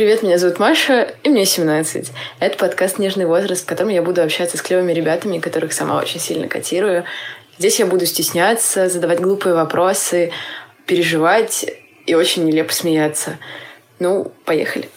Привет, 0.00 0.22
меня 0.22 0.38
зовут 0.38 0.58
Маша, 0.58 1.14
и 1.24 1.28
мне 1.28 1.44
17. 1.44 2.10
Это 2.38 2.56
подкаст 2.56 2.98
«Нежный 2.98 3.26
возраст», 3.26 3.64
в 3.64 3.66
котором 3.66 3.90
я 3.90 4.00
буду 4.00 4.22
общаться 4.22 4.56
с 4.56 4.62
клевыми 4.62 4.94
ребятами, 4.94 5.40
которых 5.40 5.74
сама 5.74 5.98
очень 5.98 6.18
сильно 6.18 6.48
котирую. 6.48 7.04
Здесь 7.58 7.78
я 7.80 7.84
буду 7.84 8.06
стесняться, 8.06 8.88
задавать 8.88 9.20
глупые 9.20 9.54
вопросы, 9.54 10.32
переживать 10.86 11.66
и 12.06 12.14
очень 12.14 12.46
нелепо 12.46 12.72
смеяться. 12.72 13.36
Ну, 13.98 14.32
поехали. 14.46 14.88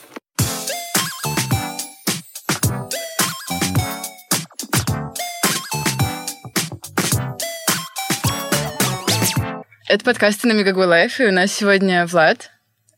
Это 9.89 10.05
подкасты 10.05 10.47
на 10.47 10.53
Megogo 10.53 10.79
Live, 10.85 11.19
и 11.19 11.25
у 11.25 11.31
нас 11.33 11.51
сегодня 11.51 12.07
Влад. 12.07 12.52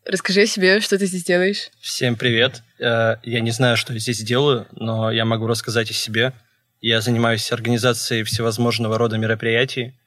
Расскажи 0.05 0.41
о 0.41 0.45
себе, 0.45 0.81
что 0.81 0.99
ты 0.99 1.07
здесь 1.07 1.23
делаешь. 1.23 1.71
Всем 1.79 2.15
привет. 2.15 2.61
Э, 2.79 3.15
я 3.23 3.39
не 3.39 3.49
знаю, 3.49 3.75
что 3.75 3.91
я 3.91 3.97
здесь 3.97 4.21
делаю, 4.21 4.67
но 4.71 5.09
я 5.09 5.25
могу 5.25 5.47
рассказать 5.47 5.89
о 5.89 5.93
себе. 5.93 6.33
Я 6.79 7.01
занимаюсь 7.01 7.51
организацией 7.51 8.23
всевозможного 8.23 8.99
рода 8.99 9.17
мероприятий, 9.17 9.97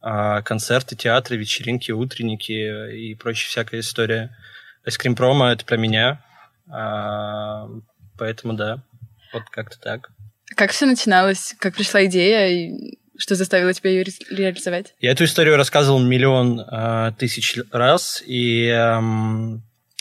а, 0.00 0.42
концерты, 0.42 0.94
театры, 0.94 1.36
вечеринки, 1.36 1.90
утренники 1.90 2.94
и 2.94 3.16
прочая 3.16 3.48
всякая 3.48 3.80
история. 3.80 4.36
Айскрим 4.84 5.16
промо— 5.16 5.48
это 5.48 5.64
про 5.64 5.76
меня, 5.76 6.24
а, 6.70 7.68
поэтому 8.16 8.52
да, 8.52 8.84
вот 9.32 9.42
как-то 9.50 9.80
так. 9.80 10.10
Как 10.54 10.70
все 10.70 10.86
начиналось? 10.86 11.56
Как 11.58 11.74
пришла 11.74 12.04
идея? 12.04 12.48
И 12.48 12.98
что 13.18 13.34
заставило 13.34 13.74
тебя 13.74 13.90
ее 13.90 14.04
ре- 14.04 14.12
реализовать? 14.30 14.94
Я 15.00 15.10
эту 15.10 15.24
историю 15.24 15.56
рассказывал 15.56 15.98
миллион 15.98 16.60
э, 16.60 17.12
тысяч 17.18 17.56
раз, 17.72 18.22
и 18.24 18.66
э, 18.66 19.00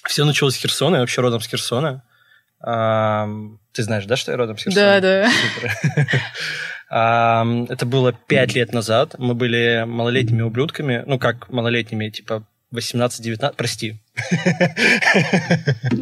все 0.05 0.23
началось 0.23 0.55
с 0.55 0.57
Херсона, 0.57 0.95
я 0.95 1.01
вообще 1.01 1.21
родом 1.21 1.41
с 1.41 1.47
Херсона. 1.47 2.03
Э, 2.65 3.25
ты 3.73 3.83
знаешь, 3.83 4.05
да, 4.05 4.15
что 4.15 4.31
я 4.31 4.37
родом 4.37 4.57
с 4.57 4.63
Херсона? 4.63 5.01
Да, 5.01 5.01
да. 5.01 5.29
Это 6.89 7.85
было 7.85 8.13
пять 8.13 8.55
лет 8.55 8.71
назад. 8.71 9.15
Мы 9.17 9.33
были 9.33 9.83
малолетними 9.85 10.41
ублюдками. 10.41 11.03
Ну, 11.05 11.19
как 11.19 11.49
малолетними, 11.49 12.09
типа 12.09 12.47
18-19... 12.73 13.55
Прости. 13.57 13.99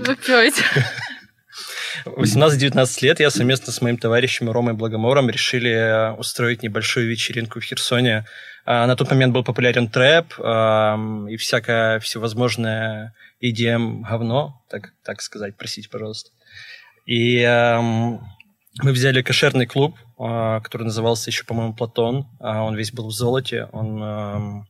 Опять. 0.08 0.64
18-19 2.06 3.04
лет 3.04 3.20
я 3.20 3.30
совместно 3.30 3.72
с 3.72 3.82
моим 3.82 3.98
товарищем 3.98 4.50
Ромой 4.50 4.74
Благомором 4.74 5.30
решили 5.30 5.72
э, 5.72 6.12
устроить 6.14 6.64
небольшую 6.64 7.08
вечеринку 7.08 7.60
в 7.60 7.64
Херсоне. 7.64 8.26
А, 8.66 8.88
на 8.88 8.96
тот 8.96 9.10
момент 9.12 9.34
был 9.34 9.44
популярен 9.44 9.88
трэп 9.88 10.34
и 11.30 11.38
всякое 11.38 12.00
всевозможное 12.00 13.14
EDM 13.44 14.02
говно, 14.02 14.64
так, 14.70 14.94
так 15.04 15.22
сказать, 15.22 15.56
простите, 15.58 15.90
пожалуйста. 15.90 16.32
И 17.06 17.44
мы 18.84 18.92
взяли 18.92 19.22
кошерный 19.22 19.66
клуб, 19.66 19.96
а, 20.18 20.60
который 20.60 20.84
назывался 20.84 21.30
еще, 21.30 21.46
по-моему, 21.46 21.73
Платон. 21.73 22.28
А, 22.40 22.64
он 22.64 22.76
весь 22.76 22.92
был 22.92 23.08
в 23.08 23.12
золоте, 23.12 23.70
он 23.72 24.66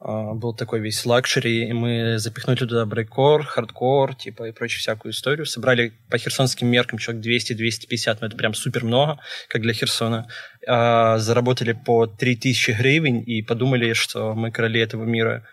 был 0.00 0.54
такой 0.54 0.78
весь 0.78 1.04
luxury, 1.04 1.68
и 1.68 1.72
мы 1.72 2.18
запихнули 2.18 2.58
туда 2.58 2.86
breakcore, 2.86 3.44
хардкор, 3.44 4.14
типа, 4.14 4.48
и 4.48 4.52
прочую 4.52 4.80
всякую 4.80 5.12
историю. 5.12 5.44
Собрали 5.44 5.92
по 6.08 6.18
херсонским 6.18 6.68
меркам 6.68 6.98
человек 6.98 7.24
200-250, 7.24 8.18
но 8.20 8.28
это 8.28 8.36
прям 8.36 8.54
супер 8.54 8.84
много, 8.84 9.18
как 9.48 9.62
для 9.62 9.72
Херсона. 9.72 10.28
А, 10.68 11.18
заработали 11.18 11.72
по 11.72 12.06
3000 12.06 12.72
гривен 12.72 13.20
и 13.20 13.42
подумали, 13.42 13.92
что 13.92 14.34
мы 14.34 14.52
короли 14.52 14.80
этого 14.80 15.04
мира. 15.04 15.44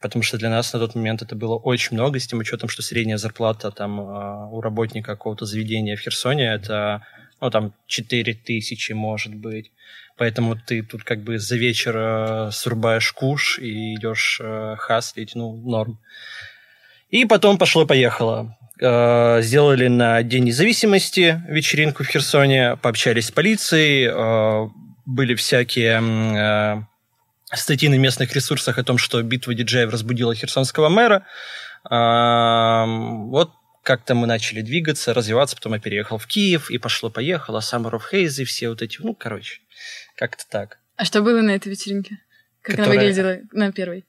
Потому 0.00 0.22
что 0.22 0.38
для 0.38 0.50
нас 0.50 0.72
на 0.72 0.78
тот 0.78 0.94
момент 0.94 1.22
это 1.22 1.36
было 1.36 1.56
очень 1.56 1.94
много, 1.94 2.18
с 2.18 2.26
тем 2.26 2.38
учетом, 2.40 2.68
что 2.68 2.82
средняя 2.82 3.18
зарплата 3.18 3.70
там 3.70 4.00
а, 4.00 4.48
у 4.48 4.60
работника 4.60 5.12
какого-то 5.12 5.44
заведения 5.44 5.94
в 5.94 6.00
Херсоне 6.00 6.46
это, 6.54 7.06
ну, 7.40 7.50
там, 7.50 7.74
4000, 7.86 8.92
может 8.92 9.34
быть. 9.34 9.72
Поэтому 10.16 10.54
ты 10.54 10.82
тут 10.82 11.02
как 11.02 11.22
бы 11.22 11.38
за 11.38 11.56
вечер 11.56 11.96
э, 11.96 12.50
срубаешь 12.52 13.10
куш 13.12 13.58
и 13.58 13.94
идешь 13.94 14.38
э, 14.42 14.76
хаслить, 14.78 15.34
ну, 15.34 15.56
норм. 15.56 15.98
И 17.08 17.24
потом 17.24 17.56
пошло-поехало. 17.56 18.56
Э, 18.80 19.40
сделали 19.40 19.88
на 19.88 20.22
День 20.22 20.44
независимости 20.44 21.42
вечеринку 21.48 22.04
в 22.04 22.06
Херсоне, 22.06 22.76
пообщались 22.76 23.28
с 23.28 23.30
полицией, 23.30 24.08
э, 24.08 24.68
были 25.06 25.34
всякие 25.34 26.00
э, 26.00 26.82
статьи 27.56 27.88
на 27.88 27.96
местных 27.96 28.34
ресурсах 28.34 28.78
о 28.78 28.84
том, 28.84 28.98
что 28.98 29.22
битва 29.22 29.54
диджеев 29.54 29.90
разбудила 29.90 30.34
херсонского 30.34 30.88
мэра. 30.88 31.26
Э, 31.90 32.84
вот 32.86 33.52
как-то 33.82 34.14
мы 34.14 34.26
начали 34.26 34.60
двигаться, 34.60 35.14
развиваться, 35.14 35.56
потом 35.56 35.74
я 35.74 35.80
переехал 35.80 36.18
в 36.18 36.26
Киев, 36.26 36.70
и 36.70 36.78
пошло-поехало, 36.78 37.60
Summer 37.60 37.92
of 37.92 38.02
Haze, 38.12 38.42
и 38.42 38.44
все 38.44 38.68
вот 38.68 38.82
эти, 38.82 38.98
ну, 39.00 39.14
короче. 39.14 39.60
Как-то 40.16 40.44
так. 40.48 40.78
А 40.96 41.04
что 41.04 41.22
было 41.22 41.40
на 41.40 41.50
этой 41.52 41.68
вечеринке? 41.68 42.18
Как 42.62 42.76
которая... 42.76 42.98
она 42.98 43.00
выглядела 43.00 43.38
на 43.52 43.72
первой? 43.72 44.04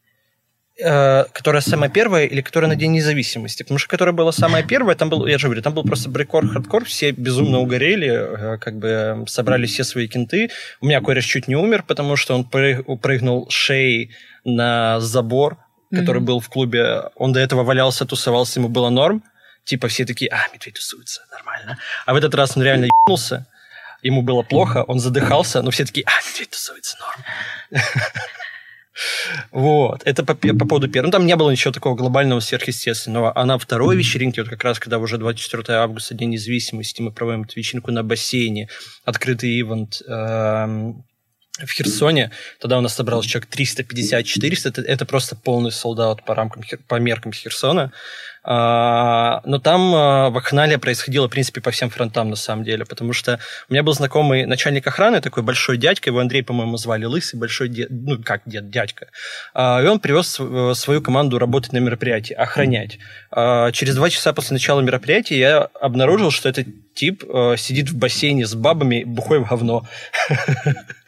Э, 0.79 1.25
которая 1.33 1.61
самая 1.61 1.89
первая 1.89 2.25
или 2.25 2.41
которая 2.41 2.69
на 2.69 2.75
День 2.75 2.93
независимости? 2.93 3.63
Потому 3.63 3.77
что 3.77 3.89
которая 3.89 4.13
была 4.13 4.31
самая 4.31 4.63
первая, 4.63 4.95
там 4.95 5.09
был, 5.09 5.25
я 5.27 5.37
же 5.37 5.47
говорю, 5.47 5.61
там 5.61 5.73
был 5.73 5.83
просто 5.83 6.09
брейкор, 6.09 6.47
хардкор, 6.47 6.85
все 6.85 7.11
безумно 7.11 7.59
угорели, 7.59 8.09
э, 8.09 8.57
как 8.57 8.77
бы 8.77 9.23
собрали 9.27 9.65
все 9.65 9.83
свои 9.83 10.07
кенты. 10.07 10.49
У 10.79 10.87
меня 10.87 11.01
кореш 11.01 11.25
чуть 11.25 11.47
не 11.47 11.55
умер, 11.55 11.83
потому 11.87 12.15
что 12.15 12.35
он 12.35 12.45
прыгнул 12.45 13.49
шеей 13.49 14.11
на 14.43 14.99
забор, 14.99 15.57
который 15.91 16.21
mm-hmm. 16.21 16.25
был 16.25 16.39
в 16.39 16.49
клубе. 16.49 17.03
Он 17.15 17.31
до 17.33 17.39
этого 17.39 17.63
валялся, 17.63 18.05
тусовался, 18.05 18.59
ему 18.59 18.69
было 18.69 18.89
норм. 18.89 19.23
Типа 19.63 19.87
все 19.87 20.05
такие, 20.05 20.29
а, 20.31 20.47
медведь 20.53 20.75
тусуется, 20.75 21.21
нормально. 21.31 21.77
А 22.05 22.13
в 22.13 22.15
этот 22.15 22.33
раз 22.35 22.57
он 22.57 22.63
реально 22.63 22.85
ебнулся, 22.85 23.45
ему 24.01 24.21
было 24.21 24.41
плохо, 24.41 24.83
он 24.87 24.99
задыхался, 24.99 25.61
но 25.61 25.71
все 25.71 25.85
таки 25.85 26.03
а, 26.05 26.11
медведь 26.27 26.49
тусуется, 26.49 26.97
норм. 26.99 27.83
Вот, 29.51 30.01
это 30.05 30.23
по, 30.25 30.35
по 30.35 30.67
поводу 30.67 30.89
первого. 30.89 31.07
Ну, 31.07 31.11
там 31.11 31.25
не 31.25 31.35
было 31.35 31.49
ничего 31.49 31.71
такого 31.71 31.95
глобального, 31.95 32.39
сверхъестественного. 32.39 33.31
А 33.35 33.45
на 33.45 33.57
второй 33.57 33.95
вечеринке, 33.95 34.41
вот 34.41 34.49
как 34.49 34.63
раз, 34.63 34.79
когда 34.79 34.99
уже 34.99 35.17
24 35.17 35.77
августа, 35.77 36.13
День 36.13 36.31
независимости, 36.31 37.01
мы 37.01 37.11
проводим 37.11 37.43
эту 37.43 37.55
вечеринку 37.55 37.91
на 37.91 38.03
бассейне, 38.03 38.69
открытый 39.05 39.59
ивент 39.59 40.01
эм, 40.07 41.05
в 41.65 41.71
Херсоне. 41.71 42.31
Тогда 42.59 42.77
у 42.77 42.81
нас 42.81 42.95
собралось 42.95 43.25
человек 43.25 43.49
350-400. 43.49 44.69
Это, 44.69 44.81
это 44.81 45.05
просто 45.05 45.35
полный 45.35 45.71
солдат 45.71 46.23
по, 46.25 46.35
рамкам, 46.35 46.63
по 46.87 46.95
меркам 46.95 47.33
Херсона. 47.33 47.91
А, 48.43 49.41
но 49.45 49.59
там 49.59 49.93
а, 49.93 50.29
вакханалия 50.31 50.79
происходила, 50.79 51.27
в 51.27 51.31
принципе, 51.31 51.61
по 51.61 51.69
всем 51.69 51.91
фронтам, 51.91 52.31
на 52.31 52.35
самом 52.35 52.63
деле, 52.63 52.85
потому 52.85 53.13
что 53.13 53.39
у 53.69 53.73
меня 53.73 53.83
был 53.83 53.93
знакомый 53.93 54.47
начальник 54.47 54.87
охраны, 54.87 55.21
такой 55.21 55.43
большой 55.43 55.77
дядька, 55.77 56.09
его 56.09 56.19
Андрей, 56.19 56.41
по-моему, 56.41 56.77
звали 56.77 57.05
Лысый, 57.05 57.39
большой 57.39 57.69
дед, 57.69 57.89
ну, 57.91 58.21
как 58.23 58.41
дед, 58.45 58.69
дядька. 58.71 59.07
А, 59.53 59.79
и 59.83 59.85
он 59.85 59.99
привез 59.99 60.37
э, 60.39 60.73
свою 60.75 61.01
команду 61.01 61.37
работать 61.37 61.71
на 61.73 61.77
мероприятии, 61.77 62.33
охранять. 62.33 62.97
Через 63.31 63.95
два 63.95 64.09
часа 64.09 64.33
после 64.33 64.55
начала 64.55 64.81
мероприятия 64.81 65.37
я 65.37 65.59
обнаружил, 65.79 66.31
что 66.31 66.49
этот 66.49 66.67
тип 66.93 67.23
э, 67.23 67.55
сидит 67.57 67.89
в 67.89 67.97
бассейне 67.97 68.45
с 68.45 68.55
бабами, 68.55 69.03
бухой 69.03 69.39
в 69.39 69.47
говно. 69.47 69.87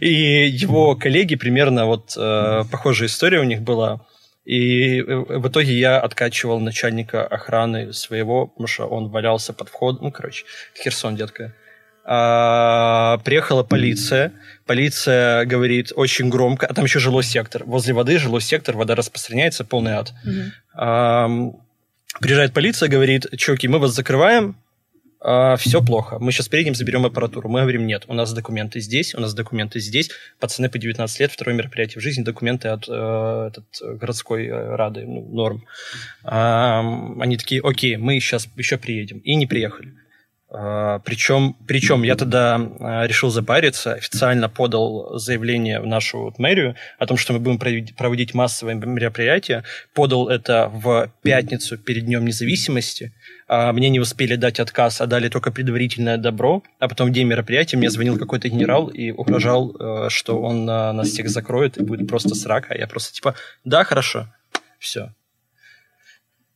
И 0.00 0.48
его 0.48 0.96
коллеги 0.96 1.36
примерно 1.36 1.86
вот 1.86 2.14
э, 2.16 2.64
похожая 2.70 3.08
история 3.08 3.40
у 3.40 3.44
них 3.44 3.62
была. 3.62 4.00
И 4.44 5.00
э, 5.00 5.04
в 5.04 5.48
итоге 5.48 5.78
я 5.78 6.00
откачивал 6.00 6.60
начальника 6.60 7.26
охраны 7.26 7.92
своего, 7.92 8.46
потому 8.46 8.66
что 8.66 8.86
он 8.86 9.08
валялся 9.08 9.52
под 9.52 9.68
входом. 9.68 10.04
Ну, 10.04 10.12
короче, 10.12 10.44
Херсон, 10.74 11.16
детка. 11.16 11.54
А, 12.08 13.18
приехала 13.24 13.64
полиция. 13.64 14.32
Полиция 14.64 15.44
говорит 15.44 15.92
очень 15.96 16.28
громко, 16.28 16.66
а 16.66 16.74
там 16.74 16.84
еще 16.84 17.00
жилой 17.00 17.24
сектор. 17.24 17.64
Возле 17.64 17.94
воды 17.94 18.18
жилой 18.18 18.40
сектор, 18.40 18.76
вода 18.76 18.94
распространяется, 18.94 19.64
полный 19.64 19.92
ад. 19.92 20.12
Угу. 20.24 20.40
А, 20.74 21.28
приезжает 22.20 22.52
полиция, 22.52 22.88
говорит, 22.88 23.26
чуваки, 23.36 23.66
мы 23.66 23.80
вас 23.80 23.92
закрываем, 23.92 24.56
а, 25.28 25.56
все 25.56 25.82
плохо, 25.82 26.18
мы 26.20 26.30
сейчас 26.30 26.48
приедем, 26.48 26.76
заберем 26.76 27.04
аппаратуру. 27.04 27.48
Мы 27.48 27.62
говорим, 27.62 27.84
нет, 27.84 28.04
у 28.06 28.14
нас 28.14 28.32
документы 28.32 28.78
здесь, 28.78 29.12
у 29.12 29.20
нас 29.20 29.34
документы 29.34 29.80
здесь. 29.80 30.08
Пацаны 30.38 30.70
по 30.70 30.78
19 30.78 31.18
лет, 31.18 31.32
второе 31.32 31.56
мероприятие 31.56 31.98
в 31.98 32.02
жизни, 32.04 32.22
документы 32.22 32.68
от 32.68 32.88
э, 32.88 33.48
этот, 33.48 33.98
городской 33.98 34.46
э, 34.46 34.76
рады, 34.76 35.04
ну, 35.04 35.26
норм. 35.28 35.64
А, 36.22 36.78
они 37.18 37.36
такие, 37.36 37.60
окей, 37.60 37.96
мы 37.96 38.20
сейчас 38.20 38.48
еще 38.54 38.78
приедем. 38.78 39.18
И 39.18 39.34
не 39.34 39.46
приехали. 39.46 39.94
А, 40.58 41.00
причем, 41.00 41.54
причем 41.66 42.02
я 42.02 42.16
тогда 42.16 42.58
а, 42.80 43.06
решил 43.06 43.28
запариться, 43.28 43.92
официально 43.92 44.48
подал 44.48 45.18
заявление 45.18 45.80
в 45.80 45.86
нашу 45.86 46.20
вот 46.20 46.38
мэрию 46.38 46.76
о 46.98 47.06
том, 47.06 47.18
что 47.18 47.34
мы 47.34 47.40
будем 47.40 47.58
проводить 47.58 48.32
массовые 48.32 48.74
мероприятия. 48.74 49.64
Подал 49.92 50.30
это 50.30 50.70
в 50.72 51.12
пятницу 51.20 51.76
перед 51.76 52.06
Днем 52.06 52.24
независимости. 52.24 53.12
А, 53.48 53.70
мне 53.74 53.90
не 53.90 54.00
успели 54.00 54.36
дать 54.36 54.58
отказ, 54.58 55.02
а 55.02 55.06
дали 55.06 55.28
только 55.28 55.50
предварительное 55.52 56.16
добро. 56.16 56.62
А 56.78 56.88
потом 56.88 57.10
в 57.10 57.12
день 57.12 57.26
мероприятия 57.26 57.76
мне 57.76 57.90
звонил 57.90 58.18
какой-то 58.18 58.48
генерал 58.48 58.88
и 58.88 59.10
угрожал, 59.10 59.76
э, 59.78 60.08
что 60.08 60.40
он 60.40 60.64
нас 60.64 61.08
всех 61.08 61.28
закроет 61.28 61.76
и 61.76 61.82
будет 61.82 62.08
просто 62.08 62.34
срак. 62.34 62.70
А 62.70 62.76
я 62.76 62.86
просто 62.86 63.12
типа, 63.12 63.34
да, 63.64 63.84
хорошо, 63.84 64.32
все. 64.78 65.12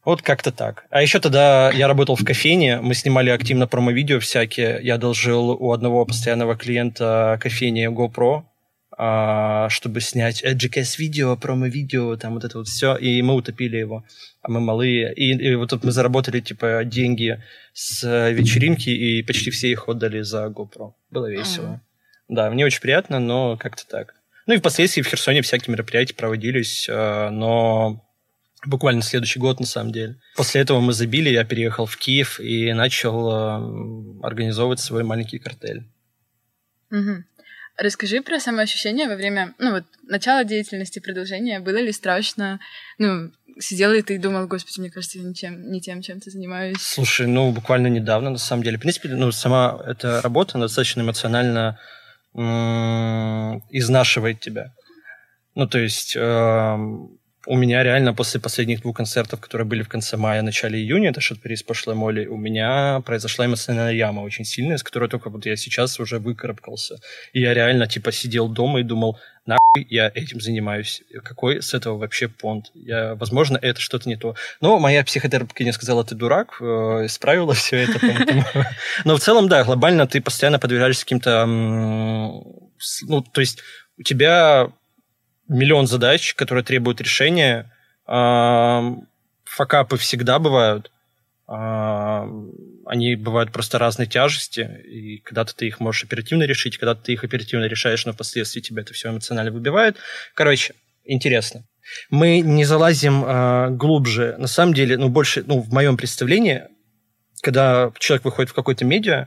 Вот 0.04 0.22
как-то 0.22 0.50
так. 0.50 0.86
А 0.90 1.02
еще 1.02 1.20
тогда 1.20 1.70
я 1.70 1.86
работал 1.86 2.16
в 2.16 2.24
кофейне, 2.24 2.80
мы 2.80 2.94
снимали 2.94 3.30
активно 3.30 3.66
промо-видео 3.66 4.18
всякие. 4.18 4.80
Я 4.82 4.96
должил 4.96 5.50
у 5.50 5.72
одного 5.72 6.06
постоянного 6.06 6.56
клиента 6.56 7.38
кофейни 7.40 7.86
GoPro, 7.88 8.44
а, 8.96 9.68
чтобы 9.68 10.00
снять 10.00 10.42
GKS 10.42 10.96
видео, 10.98 11.36
промо-видео, 11.36 12.16
там 12.16 12.34
вот 12.34 12.44
это 12.44 12.58
вот 12.58 12.68
все, 12.68 12.96
и 12.96 13.20
мы 13.20 13.34
утопили 13.34 13.76
его, 13.76 14.04
а 14.42 14.50
мы 14.50 14.60
малые. 14.60 15.14
И, 15.14 15.32
и 15.32 15.54
вот 15.54 15.70
тут 15.70 15.84
мы 15.84 15.92
заработали, 15.92 16.40
типа, 16.40 16.82
деньги 16.84 17.42
с 17.74 18.30
вечеринки, 18.30 18.88
и 18.90 19.22
почти 19.22 19.50
все 19.50 19.68
их 19.68 19.88
отдали 19.88 20.22
за 20.22 20.46
GoPro. 20.46 20.94
Было 21.10 21.30
весело. 21.30 21.66
Mm-hmm. 21.66 22.34
Да, 22.34 22.50
мне 22.50 22.64
очень 22.64 22.80
приятно, 22.80 23.18
но 23.18 23.56
как-то 23.58 23.86
так. 23.86 24.14
Ну 24.46 24.54
и 24.54 24.58
впоследствии 24.58 25.02
в 25.02 25.08
Херсоне 25.08 25.42
всякие 25.42 25.72
мероприятия 25.72 26.14
проводились, 26.14 26.88
а, 26.90 27.30
но 27.30 28.02
буквально 28.66 29.02
следующий 29.02 29.38
год, 29.38 29.60
на 29.60 29.66
самом 29.66 29.92
деле. 29.92 30.16
После 30.36 30.60
этого 30.60 30.80
мы 30.80 30.92
забили, 30.92 31.30
я 31.30 31.44
переехал 31.44 31.86
в 31.86 31.96
Киев 31.96 32.40
и 32.40 32.72
начал 32.72 33.30
э, 33.30 34.26
организовывать 34.26 34.80
свой 34.80 35.02
маленький 35.04 35.38
картель. 35.38 35.84
Угу. 36.90 37.24
Расскажи 37.76 38.20
про 38.20 38.38
самоощущение 38.38 39.08
во 39.08 39.16
время, 39.16 39.54
ну 39.58 39.70
вот, 39.72 39.84
начала 40.02 40.44
деятельности, 40.44 40.98
продолжения. 40.98 41.60
Было 41.60 41.78
ли 41.78 41.92
страшно? 41.92 42.60
Ну, 42.98 43.32
сидел 43.58 43.92
ли 43.92 44.02
ты 44.02 44.16
и 44.16 44.18
думал, 44.18 44.46
господи, 44.46 44.80
мне 44.80 44.90
кажется, 44.90 45.18
я 45.18 45.24
ничем, 45.24 45.70
не 45.70 45.80
тем, 45.80 46.02
чем 46.02 46.20
ты 46.20 46.30
занимаюсь? 46.30 46.76
Слушай, 46.80 47.26
ну, 47.26 47.52
буквально 47.52 47.86
недавно, 47.86 48.30
на 48.30 48.38
самом 48.38 48.64
деле. 48.64 48.76
В 48.76 48.80
принципе, 48.80 49.08
ну, 49.08 49.32
сама 49.32 49.80
эта 49.86 50.20
работа 50.20 50.58
достаточно 50.58 51.00
эмоционально 51.00 51.78
м- 52.34 53.62
изнашивает 53.70 54.40
тебя. 54.40 54.74
Ну, 55.54 55.66
то 55.66 55.78
есть... 55.78 56.14
Э- 56.16 56.76
у 57.50 57.56
меня 57.56 57.82
реально 57.82 58.14
после 58.14 58.38
последних 58.38 58.82
двух 58.82 58.96
концертов, 58.96 59.40
которые 59.40 59.66
были 59.66 59.82
в 59.82 59.88
конце 59.88 60.16
мая, 60.16 60.40
начале 60.40 60.78
июня, 60.78 61.10
это 61.10 61.20
что-то 61.20 61.48
из 61.48 61.64
прошлой 61.64 61.96
моли, 61.96 62.26
у 62.26 62.36
меня 62.36 63.02
произошла 63.04 63.44
эмоциональная 63.44 63.92
яма 63.92 64.20
очень 64.20 64.44
сильная, 64.44 64.76
с 64.76 64.84
которой 64.84 65.08
только 65.08 65.30
вот 65.30 65.44
я 65.46 65.56
сейчас 65.56 65.98
уже 65.98 66.20
выкарабкался. 66.20 67.00
И 67.32 67.40
я 67.40 67.52
реально 67.52 67.88
типа 67.88 68.12
сидел 68.12 68.46
дома 68.46 68.78
и 68.78 68.84
думал, 68.84 69.18
нахуй 69.46 69.84
я 69.90 70.12
этим 70.14 70.40
занимаюсь? 70.40 71.02
Какой 71.24 71.60
с 71.60 71.74
этого 71.74 71.98
вообще 71.98 72.28
понт? 72.28 72.70
Я, 72.74 73.16
возможно, 73.16 73.58
это 73.60 73.80
что-то 73.80 74.08
не 74.08 74.14
то. 74.14 74.36
Но 74.60 74.78
моя 74.78 75.02
психотерапевтка 75.02 75.72
сказала, 75.72 76.04
ты 76.04 76.14
дурак, 76.14 76.58
э, 76.60 77.06
исправила 77.06 77.54
все 77.54 77.78
это. 77.78 77.98
Но 79.04 79.16
в 79.16 79.20
целом, 79.20 79.48
да, 79.48 79.64
глобально 79.64 80.06
ты 80.06 80.20
постоянно 80.20 80.60
подвергаешься 80.60 81.02
каким-то... 81.02 81.46
Ну, 81.46 83.22
то 83.32 83.40
есть 83.40 83.58
у 83.98 84.04
тебя 84.04 84.70
миллион 85.50 85.86
задач, 85.86 86.34
которые 86.34 86.64
требуют 86.64 87.00
решения. 87.00 87.70
Факапы 88.06 89.96
всегда 89.98 90.38
бывают. 90.38 90.90
Они 91.46 93.16
бывают 93.16 93.52
просто 93.52 93.78
разной 93.78 94.06
тяжести, 94.06 94.60
и 94.86 95.18
когда-то 95.18 95.54
ты 95.54 95.66
их 95.66 95.80
можешь 95.80 96.04
оперативно 96.04 96.44
решить, 96.44 96.78
когда-то 96.78 97.02
ты 97.02 97.12
их 97.12 97.24
оперативно 97.24 97.64
решаешь, 97.64 98.06
но 98.06 98.12
впоследствии 98.12 98.60
тебя 98.60 98.82
это 98.82 98.94
все 98.94 99.10
эмоционально 99.10 99.50
выбивает. 99.50 99.96
Короче, 100.34 100.74
интересно. 101.04 101.64
Мы 102.08 102.40
не 102.40 102.64
залазим 102.64 103.24
э, 103.24 103.70
глубже. 103.70 104.36
На 104.38 104.46
самом 104.46 104.74
деле, 104.74 104.96
ну, 104.96 105.08
больше, 105.08 105.42
ну, 105.44 105.60
в 105.60 105.72
моем 105.72 105.96
представлении, 105.96 106.68
когда 107.42 107.90
человек 107.98 108.24
выходит 108.24 108.50
в 108.50 108.54
какой-то 108.54 108.84
медиа, 108.84 109.26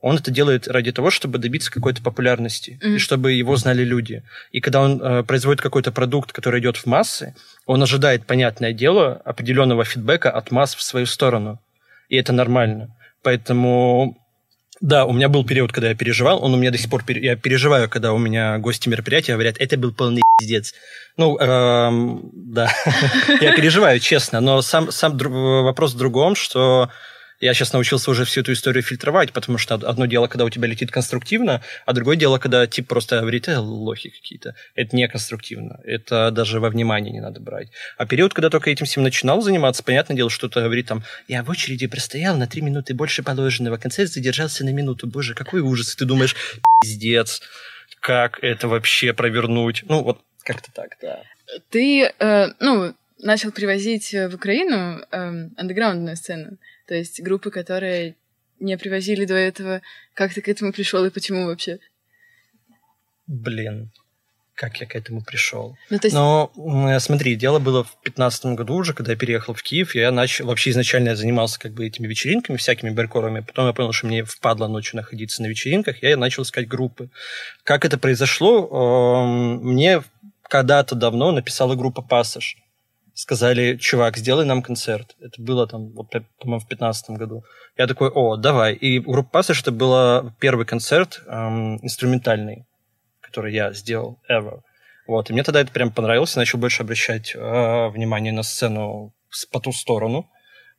он 0.00 0.16
это 0.16 0.30
делает 0.30 0.68
ради 0.68 0.92
того, 0.92 1.10
чтобы 1.10 1.38
добиться 1.38 1.72
какой-то 1.72 2.02
популярности, 2.02 2.78
mm-hmm. 2.80 2.96
и 2.96 2.98
чтобы 2.98 3.32
его 3.32 3.56
знали 3.56 3.82
люди. 3.82 4.22
И 4.52 4.60
когда 4.60 4.80
он 4.80 5.02
э, 5.02 5.22
производит 5.24 5.60
какой-то 5.60 5.90
продукт, 5.90 6.32
который 6.32 6.60
идет 6.60 6.76
в 6.76 6.86
массы, 6.86 7.34
он 7.66 7.82
ожидает, 7.82 8.24
понятное 8.24 8.72
дело, 8.72 9.20
определенного 9.24 9.84
фидбэка 9.84 10.30
от 10.30 10.50
масс 10.50 10.74
в 10.74 10.82
свою 10.82 11.06
сторону. 11.06 11.60
И 12.08 12.16
это 12.16 12.32
нормально. 12.32 12.96
Поэтому, 13.22 14.16
да, 14.80 15.04
у 15.04 15.12
меня 15.12 15.28
был 15.28 15.44
период, 15.44 15.72
когда 15.72 15.88
я 15.88 15.94
переживал, 15.96 16.42
он 16.44 16.54
у 16.54 16.56
меня 16.56 16.70
до 16.70 16.78
сих 16.78 16.88
пор, 16.88 17.02
я 17.08 17.34
переживаю, 17.34 17.88
когда 17.88 18.12
у 18.12 18.18
меня 18.18 18.58
гости 18.58 18.88
мероприятия 18.88 19.32
говорят, 19.32 19.56
это 19.58 19.76
был 19.76 19.92
полный 19.92 20.22
пиздец. 20.38 20.74
Ну, 21.16 21.36
эм, 21.38 22.30
да, 22.32 22.70
я 23.40 23.52
переживаю, 23.56 23.98
честно, 23.98 24.40
но 24.40 24.62
сам, 24.62 24.92
сам 24.92 25.18
вопрос 25.18 25.94
в 25.94 25.98
другом, 25.98 26.36
что 26.36 26.88
я 27.40 27.54
сейчас 27.54 27.72
научился 27.72 28.10
уже 28.10 28.24
всю 28.24 28.40
эту 28.40 28.52
историю 28.52 28.82
фильтровать, 28.82 29.32
потому 29.32 29.58
что 29.58 29.74
одно 29.74 30.06
дело, 30.06 30.26
когда 30.26 30.44
у 30.44 30.50
тебя 30.50 30.66
летит 30.66 30.90
конструктивно, 30.90 31.62
а 31.86 31.92
другое 31.92 32.16
дело, 32.16 32.38
когда 32.38 32.66
тип 32.66 32.88
просто 32.88 33.20
говорит, 33.20 33.48
э, 33.48 33.58
лохи 33.58 34.10
какие-то. 34.10 34.54
Это 34.74 34.96
не 34.96 35.06
конструктивно. 35.08 35.80
Это 35.84 36.30
даже 36.30 36.58
во 36.58 36.68
внимание 36.68 37.12
не 37.12 37.20
надо 37.20 37.40
брать. 37.40 37.68
А 37.96 38.06
период, 38.06 38.34
когда 38.34 38.50
только 38.50 38.70
этим 38.70 38.86
всем 38.86 39.02
начинал 39.02 39.40
заниматься, 39.40 39.84
понятное 39.84 40.16
дело, 40.16 40.30
что-то 40.30 40.62
говорит 40.62 40.86
там, 40.86 41.04
я 41.28 41.44
в 41.44 41.50
очереди 41.50 41.86
простоял 41.86 42.36
на 42.36 42.46
три 42.46 42.60
минуты 42.62 42.94
больше 42.94 43.22
положенного, 43.22 43.76
концерт 43.76 44.10
задержался 44.10 44.64
на 44.64 44.70
минуту. 44.70 45.06
Боже, 45.06 45.34
какой 45.34 45.60
ужас. 45.60 45.94
И 45.94 45.98
ты 45.98 46.04
думаешь, 46.04 46.34
пиздец, 46.82 47.42
как 48.00 48.42
это 48.42 48.68
вообще 48.68 49.12
провернуть? 49.12 49.84
Ну, 49.88 50.02
вот 50.02 50.20
как-то 50.42 50.72
так, 50.72 50.96
да. 51.00 51.22
Ты, 51.70 52.12
э, 52.18 52.48
ну, 52.58 52.94
начал 53.18 53.52
привозить 53.52 54.12
в 54.12 54.34
Украину 54.34 55.04
э, 55.10 55.48
андеграундную 55.56 56.16
сцену. 56.16 56.58
То 56.88 56.94
есть 56.94 57.20
группы, 57.20 57.50
которые 57.50 58.16
не 58.58 58.76
привозили 58.78 59.26
до 59.26 59.34
этого. 59.34 59.82
Как 60.14 60.34
ты 60.34 60.40
к 60.40 60.48
этому 60.48 60.72
пришел 60.72 61.04
и 61.04 61.10
почему 61.10 61.46
вообще? 61.46 61.78
Блин, 63.26 63.92
как 64.54 64.80
я 64.80 64.86
к 64.86 64.96
этому 64.96 65.22
пришел. 65.22 65.76
Ну, 65.90 65.98
есть... 66.02 66.14
Но 66.14 66.50
смотри, 66.98 67.36
дело 67.36 67.58
было 67.58 67.84
в 67.84 67.92
2015 68.02 68.46
году 68.56 68.74
уже, 68.74 68.94
когда 68.94 69.12
я 69.12 69.18
переехал 69.18 69.52
в 69.54 69.62
Киев, 69.62 69.94
я 69.94 70.10
начал, 70.10 70.46
вообще 70.46 70.70
изначально 70.70 71.10
я 71.10 71.16
занимался 71.16 71.60
как 71.60 71.74
бы 71.74 71.86
этими 71.86 72.08
вечеринками, 72.08 72.56
всякими 72.56 72.90
беркорами, 72.90 73.40
потом 73.40 73.66
я 73.66 73.72
понял, 73.74 73.92
что 73.92 74.06
мне 74.06 74.24
впадло 74.24 74.66
ночью 74.66 74.96
находиться 74.96 75.42
на 75.42 75.46
вечеринках, 75.46 76.02
я 76.02 76.16
начал 76.16 76.42
искать 76.42 76.66
группы. 76.66 77.10
Как 77.64 77.84
это 77.84 77.98
произошло? 77.98 79.26
Мне 79.60 80.02
когда-то 80.42 80.94
давно 80.94 81.30
написала 81.32 81.76
группа 81.76 82.00
«Пассаж», 82.02 82.56
сказали, 83.18 83.76
чувак, 83.76 84.16
сделай 84.16 84.46
нам 84.46 84.62
концерт. 84.62 85.16
Это 85.20 85.42
было 85.42 85.66
там, 85.66 85.90
вот, 85.92 86.08
по-моему, 86.10 86.60
в 86.60 86.68
2015 86.68 87.10
году. 87.10 87.42
Я 87.76 87.88
такой, 87.88 88.10
о, 88.10 88.36
давай. 88.36 88.74
И 88.74 89.00
группа 89.00 89.38
Passage 89.38 89.60
это 89.62 89.72
был 89.72 90.30
первый 90.38 90.64
концерт 90.64 91.20
эм, 91.26 91.84
инструментальный, 91.84 92.66
который 93.20 93.52
я 93.52 93.72
сделал 93.72 94.20
ever. 94.30 94.60
Вот, 95.08 95.30
и 95.30 95.32
мне 95.32 95.42
тогда 95.42 95.60
это 95.60 95.72
прям 95.72 95.90
понравилось, 95.90 96.36
я 96.36 96.40
начал 96.40 96.58
больше 96.58 96.82
обращать 96.84 97.34
э, 97.34 97.88
внимание 97.88 98.32
на 98.32 98.44
сцену 98.44 99.14
по 99.50 99.58
ту 99.58 99.72
сторону, 99.72 100.30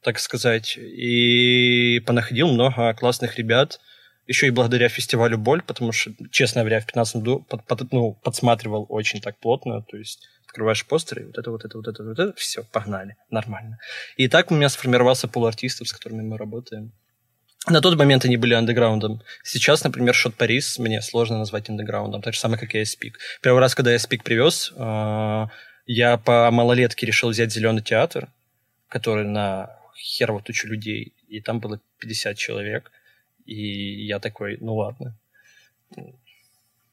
так 0.01 0.17
сказать, 0.19 0.77
и 0.77 1.99
понаходил 2.05 2.47
много 2.47 2.93
классных 2.93 3.37
ребят, 3.37 3.79
еще 4.27 4.47
и 4.47 4.51
благодаря 4.51 4.87
фестивалю 4.87 5.37
«Боль», 5.37 5.61
потому 5.61 5.91
что, 5.91 6.11
честно 6.31 6.61
говоря, 6.61 6.79
в 6.79 6.85
15 6.85 7.15
году 7.17 7.45
под, 7.49 7.65
под, 7.65 7.91
ну, 7.91 8.13
подсматривал 8.23 8.85
очень 8.87 9.19
так 9.19 9.39
плотно, 9.39 9.81
то 9.81 9.97
есть 9.97 10.19
открываешь 10.49 10.85
постеры, 10.85 11.27
вот 11.27 11.37
это, 11.37 11.51
вот 11.51 11.63
это, 11.63 11.77
вот 11.77 11.87
это, 11.87 12.03
вот 12.03 12.19
это, 12.19 12.33
все, 12.33 12.63
погнали, 12.63 13.15
нормально. 13.29 13.77
И 14.17 14.27
так 14.27 14.51
у 14.51 14.55
меня 14.55 14.69
сформировался 14.69 15.27
пул 15.27 15.45
артистов, 15.45 15.87
с 15.87 15.93
которыми 15.93 16.23
мы 16.23 16.37
работаем. 16.37 16.91
На 17.67 17.81
тот 17.81 17.97
момент 17.97 18.25
они 18.25 18.37
были 18.37 18.55
андеграундом. 18.55 19.21
Сейчас, 19.43 19.83
например, 19.83 20.15
Shortparis 20.15 20.79
мне 20.79 21.01
сложно 21.01 21.37
назвать 21.37 21.69
андеграундом, 21.69 22.21
так 22.21 22.33
же 22.33 22.39
самое, 22.39 22.59
как 22.59 22.73
и 22.73 22.81
IC3PEAK. 22.81 23.19
Первый 23.41 23.59
раз, 23.59 23.75
когда 23.75 23.91
я 23.91 23.97
IC3PEAK 23.97 24.23
привез, 24.23 24.73
э, 24.75 25.47
я 25.85 26.17
по 26.17 26.49
малолетке 26.51 27.05
решил 27.05 27.29
взять 27.29 27.51
зеленый 27.51 27.83
театр, 27.83 28.27
который 28.87 29.25
на 29.25 29.77
херово 29.95 30.41
тучу 30.41 30.67
людей, 30.67 31.13
и 31.27 31.41
там 31.41 31.59
было 31.59 31.79
50 31.99 32.37
человек. 32.37 32.91
И 33.45 34.05
я 34.05 34.19
такой, 34.19 34.57
ну 34.61 34.75
ладно. 34.75 35.15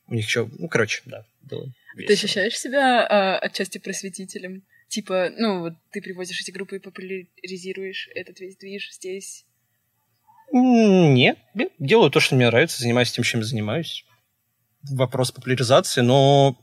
У 0.08 0.14
них 0.14 0.28
что, 0.28 0.48
ну, 0.58 0.68
короче, 0.68 1.02
да, 1.04 1.24
было. 1.42 1.66
Весело. 1.96 2.06
Ты 2.08 2.12
ощущаешь 2.14 2.58
себя 2.58 3.06
а, 3.06 3.38
отчасти 3.38 3.78
просветителем? 3.78 4.62
Типа, 4.88 5.30
ну, 5.36 5.60
вот 5.60 5.72
ты 5.90 6.00
привозишь 6.00 6.40
эти 6.40 6.50
группы 6.52 6.76
и 6.76 6.78
популяризируешь 6.78 8.08
этот 8.14 8.38
весь 8.40 8.56
движ 8.56 8.92
здесь? 8.92 9.44
Нет, 10.52 11.38
делаю 11.78 12.10
то, 12.10 12.20
что 12.20 12.36
мне 12.36 12.46
нравится, 12.46 12.80
занимаюсь 12.80 13.10
тем, 13.10 13.24
чем 13.24 13.42
занимаюсь. 13.42 14.04
Вопрос 14.88 15.32
популяризации, 15.32 16.02
но 16.02 16.56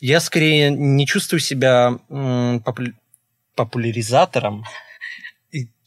я 0.00 0.20
скорее 0.20 0.70
не 0.70 1.06
чувствую 1.06 1.40
себя 1.40 1.98
попу- 2.08 2.94
популяризатором. 3.54 4.64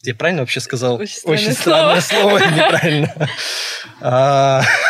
Я 0.04 0.14
правильно 0.14 0.44
вообще 0.44 0.60
сказал? 0.60 1.00
Очень 1.00 1.16
странное, 1.16 1.40
Очень 1.40 1.54
странное 1.54 2.02
слово. 2.02 2.38
слово, 2.40 2.52
неправильно. 2.52 3.30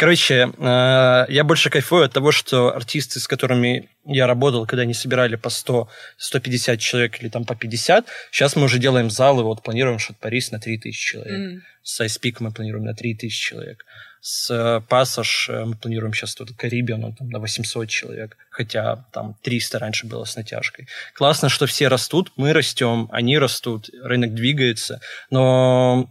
Короче, 0.00 0.50
э, 0.56 1.26
я 1.28 1.44
больше 1.44 1.68
кайфую 1.68 2.04
от 2.04 2.12
того, 2.14 2.32
что 2.32 2.74
артисты, 2.74 3.20
с 3.20 3.28
которыми 3.28 3.90
я 4.06 4.26
работал, 4.26 4.66
когда 4.66 4.84
они 4.84 4.94
собирали 4.94 5.36
по 5.36 5.50
100, 5.50 5.90
150 6.16 6.80
человек 6.80 7.20
или 7.20 7.28
там 7.28 7.44
по 7.44 7.54
50, 7.54 8.06
сейчас 8.30 8.56
мы 8.56 8.62
уже 8.64 8.78
делаем 8.78 9.10
залы, 9.10 9.42
вот 9.42 9.62
планируем 9.62 9.98
Шот 9.98 10.16
Парис 10.16 10.52
на 10.52 10.58
3000 10.58 10.98
человек. 10.98 11.38
Mm. 11.38 11.60
С 11.82 12.00
Ice 12.00 12.36
мы 12.40 12.50
планируем 12.50 12.86
на 12.86 12.94
3000 12.94 13.48
человек. 13.48 13.84
С 14.22 14.50
э, 14.50 14.80
Пассаж 14.88 15.50
э, 15.50 15.66
мы 15.66 15.76
планируем 15.76 16.14
сейчас 16.14 16.34
тут 16.34 16.56
Карибиан, 16.56 17.04
он 17.04 17.14
там 17.14 17.28
на 17.28 17.38
800 17.38 17.86
человек, 17.90 18.38
хотя 18.48 19.04
там 19.12 19.36
300 19.42 19.78
раньше 19.78 20.06
было 20.06 20.24
с 20.24 20.34
натяжкой. 20.34 20.88
Классно, 21.12 21.50
что 21.50 21.66
все 21.66 21.88
растут, 21.88 22.32
мы 22.36 22.54
растем, 22.54 23.10
они 23.12 23.36
растут, 23.36 23.90
рынок 24.02 24.32
двигается, 24.32 25.02
но 25.28 26.08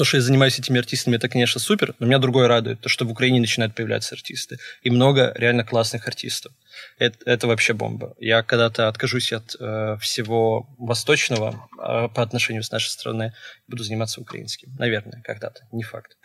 то, 0.00 0.04
что 0.04 0.16
я 0.16 0.22
занимаюсь 0.22 0.58
этими 0.58 0.78
артистами, 0.78 1.16
это, 1.16 1.28
конечно, 1.28 1.60
супер, 1.60 1.94
но 1.98 2.06
меня 2.06 2.18
другое 2.18 2.48
радует, 2.48 2.80
то, 2.80 2.88
что 2.88 3.04
в 3.04 3.10
Украине 3.10 3.38
начинают 3.38 3.74
появляться 3.74 4.14
артисты. 4.14 4.56
И 4.80 4.88
много 4.88 5.34
реально 5.36 5.62
классных 5.62 6.08
артистов. 6.08 6.54
Это, 6.98 7.18
это 7.26 7.46
вообще 7.46 7.74
бомба. 7.74 8.14
Я 8.18 8.42
когда-то 8.42 8.88
откажусь 8.88 9.30
от 9.34 9.54
э, 9.60 9.98
всего 10.00 10.74
восточного 10.78 11.68
э, 11.78 12.08
по 12.14 12.22
отношению 12.22 12.62
с 12.62 12.70
нашей 12.70 12.88
страной, 12.88 13.32
буду 13.68 13.84
заниматься 13.84 14.22
украинским. 14.22 14.74
Наверное, 14.78 15.20
когда-то. 15.22 15.68
Не 15.70 15.82
факт. 15.82 16.16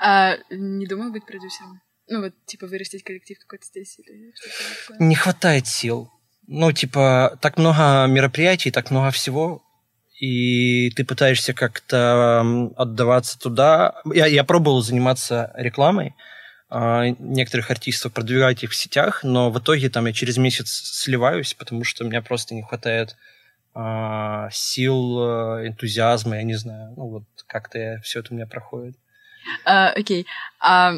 А 0.00 0.36
не 0.50 0.86
думал 0.88 1.12
быть 1.12 1.24
продюсером? 1.24 1.80
Ну, 2.08 2.22
вот, 2.22 2.32
типа, 2.44 2.66
вырастить 2.66 3.04
коллектив 3.04 3.38
какой-то 3.38 3.66
здесь 3.66 4.00
или 4.00 4.32
что-то 4.34 4.80
такое? 4.80 5.06
Не 5.06 5.14
хватает 5.14 5.68
сил. 5.68 6.10
Ну, 6.48 6.72
типа, 6.72 7.38
так 7.40 7.56
много 7.56 8.06
мероприятий, 8.08 8.72
так 8.72 8.90
много 8.90 9.12
всего, 9.12 9.62
и 10.20 10.90
ты 10.90 11.04
пытаешься 11.04 11.54
как-то 11.54 12.70
отдаваться 12.76 13.38
туда. 13.38 14.02
Я, 14.12 14.26
я 14.26 14.44
пробовал 14.44 14.82
заниматься 14.82 15.50
рекламой, 15.56 16.14
а, 16.68 17.06
некоторых 17.18 17.70
артистов, 17.70 18.12
продвигать 18.12 18.62
их 18.62 18.70
в 18.70 18.76
сетях, 18.76 19.24
но 19.24 19.50
в 19.50 19.58
итоге 19.58 19.88
там 19.88 20.06
я 20.06 20.12
через 20.12 20.36
месяц 20.36 20.68
сливаюсь, 20.68 21.54
потому 21.54 21.84
что 21.84 22.04
у 22.04 22.06
меня 22.06 22.20
просто 22.20 22.54
не 22.54 22.62
хватает 22.62 23.16
а, 23.72 24.50
сил, 24.52 25.20
э, 25.20 25.68
энтузиазма, 25.68 26.36
я 26.36 26.42
не 26.42 26.54
знаю. 26.54 26.92
Ну 26.96 27.06
вот 27.06 27.24
как-то 27.46 27.98
все 28.04 28.20
это 28.20 28.32
у 28.32 28.36
меня 28.36 28.46
проходит. 28.46 28.96
А, 29.64 29.88
окей. 29.88 30.26
А 30.60 30.96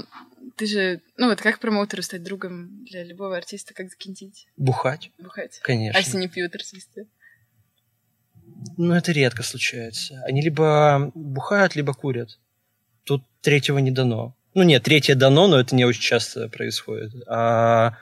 ты 0.56 0.66
же, 0.66 1.00
ну 1.16 1.28
вот 1.28 1.40
как 1.40 1.60
промоутеру 1.60 2.02
стать 2.02 2.24
другом 2.24 2.84
для 2.86 3.04
любого 3.04 3.36
артиста, 3.36 3.72
как 3.72 3.88
закинтить? 3.88 4.48
Бухать. 4.56 5.12
Бухать. 5.18 5.60
Конечно. 5.62 5.96
А 5.96 6.02
если 6.02 6.16
не 6.16 6.26
пьют 6.26 6.56
артисты? 6.56 7.06
Ну, 8.76 8.94
это 8.94 9.12
редко 9.12 9.42
случается. 9.42 10.22
Они 10.26 10.40
либо 10.40 11.10
бухают, 11.14 11.76
либо 11.76 11.92
курят. 11.94 12.38
Тут 13.04 13.24
третьего 13.40 13.78
не 13.78 13.90
дано. 13.90 14.34
Ну, 14.54 14.62
нет, 14.62 14.82
третье 14.82 15.14
дано, 15.14 15.48
но 15.48 15.58
это 15.58 15.74
не 15.74 15.84
очень 15.84 16.02
часто 16.02 16.48
происходит. 16.48 17.12
А 17.26 17.96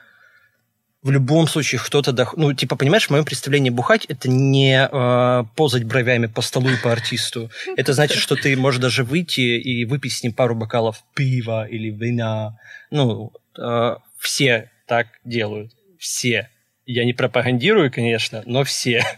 в 1.01 1.09
любом 1.09 1.47
случае 1.47 1.81
кто-то... 1.83 2.11
Дох... 2.11 2.37
Ну, 2.37 2.53
типа, 2.53 2.75
понимаешь, 2.75 3.07
в 3.07 3.09
моем 3.09 3.25
представлении 3.25 3.71
бухать– 3.71 4.05
это 4.07 4.29
не 4.29 4.87
э, 4.91 5.43
позать 5.55 5.83
бровями 5.85 6.27
по 6.27 6.41
столу 6.41 6.69
и 6.69 6.77
по 6.77 6.91
артисту. 6.91 7.49
Это 7.75 7.93
значит, 7.93 8.17
что 8.17 8.35
ты 8.35 8.55
можешь 8.55 8.79
даже 8.79 9.03
выйти 9.03 9.41
и 9.41 9.85
выпить 9.85 10.13
с 10.13 10.23
ним 10.23 10.33
пару 10.33 10.53
бокалов 10.53 11.03
пива 11.15 11.67
или 11.67 11.89
вина. 11.89 12.59
Ну, 12.91 13.33
э, 13.57 13.95
все 14.19 14.69
так 14.85 15.07
делают. 15.23 15.71
Все. 15.97 16.50
Я 16.85 17.05
не 17.05 17.13
пропагандирую, 17.13 17.91
конечно, 17.91 18.41
но 18.47 18.63
все. 18.63 19.03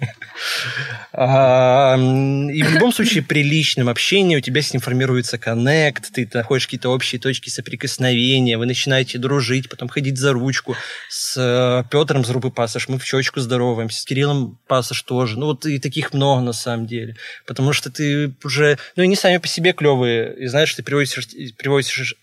И 1.13 2.63
в 2.63 2.74
любом 2.74 2.91
случае 2.91 3.24
при 3.24 3.41
личном 3.41 3.88
общении 3.88 4.36
у 4.36 4.41
тебя 4.41 4.62
с 4.62 4.74
ним 4.74 4.82
формируется 4.82 5.38
коннект, 5.38 6.12
ты 6.12 6.29
находишь 6.34 6.65
какие-то 6.65 6.89
общие 6.89 7.22
точки 7.22 7.50
соприкосновения, 7.50 8.58
вы 8.58 8.65
начинаете 8.65 9.17
дружить, 9.17 9.70
потом 9.70 9.88
ходить 9.88 10.17
за 10.17 10.34
ручку. 10.34 10.75
С 11.10 11.38
э, 11.38 11.84
Петром 11.89 12.25
с 12.25 12.29
группы 12.29 12.50
Пассаж 12.50 12.89
мы 12.89 13.00
в 13.00 13.05
щечку 13.05 13.39
здороваемся, 13.39 14.01
с 14.01 14.05
Кириллом 14.05 14.60
Пассаж 14.67 15.01
тоже. 15.03 15.39
Ну 15.39 15.46
вот 15.46 15.65
и 15.65 15.79
таких 15.79 16.13
много 16.13 16.41
на 16.41 16.53
самом 16.53 16.86
деле. 16.86 17.15
Потому 17.46 17.72
что 17.72 17.89
ты 17.89 18.34
уже... 18.43 18.77
Ну 18.98 19.03
и 19.03 19.08
не 19.08 19.15
сами 19.15 19.38
по 19.38 19.48
себе 19.48 19.72
клевые. 19.72 20.36
И 20.38 20.48
знаешь, 20.48 20.74
ты 20.74 20.84
приводишь... 20.84 21.29
приводишь 21.58 22.15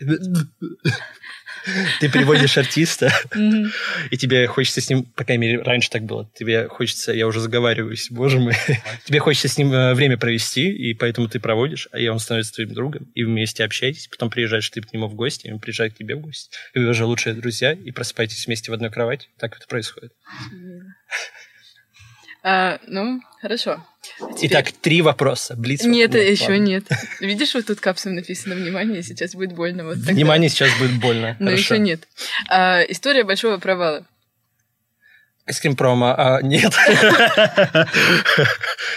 ты 2.01 2.09
приводишь 2.09 2.57
артиста, 2.57 3.13
и 4.11 4.17
тебе 4.17 4.47
хочется 4.47 4.81
с 4.81 4.89
ним, 4.89 5.05
по 5.05 5.25
крайней 5.25 5.47
мере, 5.47 5.63
раньше 5.63 5.91
так 5.91 6.05
было, 6.05 6.31
тебе 6.35 6.69
хочется, 6.69 7.13
я 7.13 7.27
уже 7.27 7.41
заговариваюсь, 7.41 8.09
боже 8.11 8.39
мой, 8.39 8.55
тебе 9.05 9.19
хочется 9.19 9.49
с 9.49 9.59
ним 9.59 9.73
э, 9.73 9.95
время 9.95 10.17
провести, 10.17 10.71
и 10.71 10.95
поэтому 10.95 11.29
ты 11.29 11.41
проводишь, 11.41 11.89
а 11.93 11.99
он 12.11 12.19
становится 12.19 12.55
твоим 12.55 12.73
другом, 12.73 13.11
и 13.15 13.25
вместе 13.25 13.65
общаетесь, 13.65 14.09
потом 14.09 14.31
приезжаешь 14.31 14.69
ты 14.71 14.81
к 14.81 14.93
нему 14.93 15.09
в 15.09 15.15
гости, 15.15 15.49
и 15.49 15.53
он 15.53 15.61
приезжает 15.61 15.95
к 15.95 15.99
тебе 15.99 16.17
в 16.17 16.21
гости, 16.21 16.51
и 16.75 16.79
вы 16.79 16.89
уже 16.89 17.05
лучшие 17.05 17.35
друзья, 17.35 17.73
и 17.73 17.91
просыпаетесь 17.91 18.47
вместе 18.47 18.71
в 18.71 18.75
одной 18.75 18.91
кровати. 18.91 19.29
Так 19.39 19.57
это 19.57 19.67
происходит. 19.67 20.13
А, 22.43 22.79
ну, 22.87 23.21
хорошо. 23.41 23.85
Теперь... 24.37 24.51
Итак, 24.51 24.73
три 24.73 25.03
вопроса. 25.03 25.57
Блиц. 25.57 25.85
Нет, 25.85 26.15
нет 26.15 26.31
еще 26.31 26.53
ладно. 26.53 26.65
нет. 26.65 26.85
Видишь, 27.21 27.55
вот 27.55 27.67
тут 27.67 27.81
капсом 27.81 28.15
написано 28.15 28.55
«Внимание, 28.55 29.03
сейчас 29.03 29.35
будет 29.35 29.53
больно». 29.53 29.85
Вот 29.85 29.97
Внимание, 29.99 30.49
сейчас 30.49 30.71
будет 30.79 30.99
больно. 31.01 31.37
Но 31.39 31.51
еще 31.51 31.79
нет. 31.79 32.09
А, 32.49 32.81
история 32.83 33.25
большого 33.25 33.59
провала. 33.59 34.07
Айскрим 35.47 35.75
промо, 35.75 36.15
а, 36.17 36.41
нет. 36.43 36.73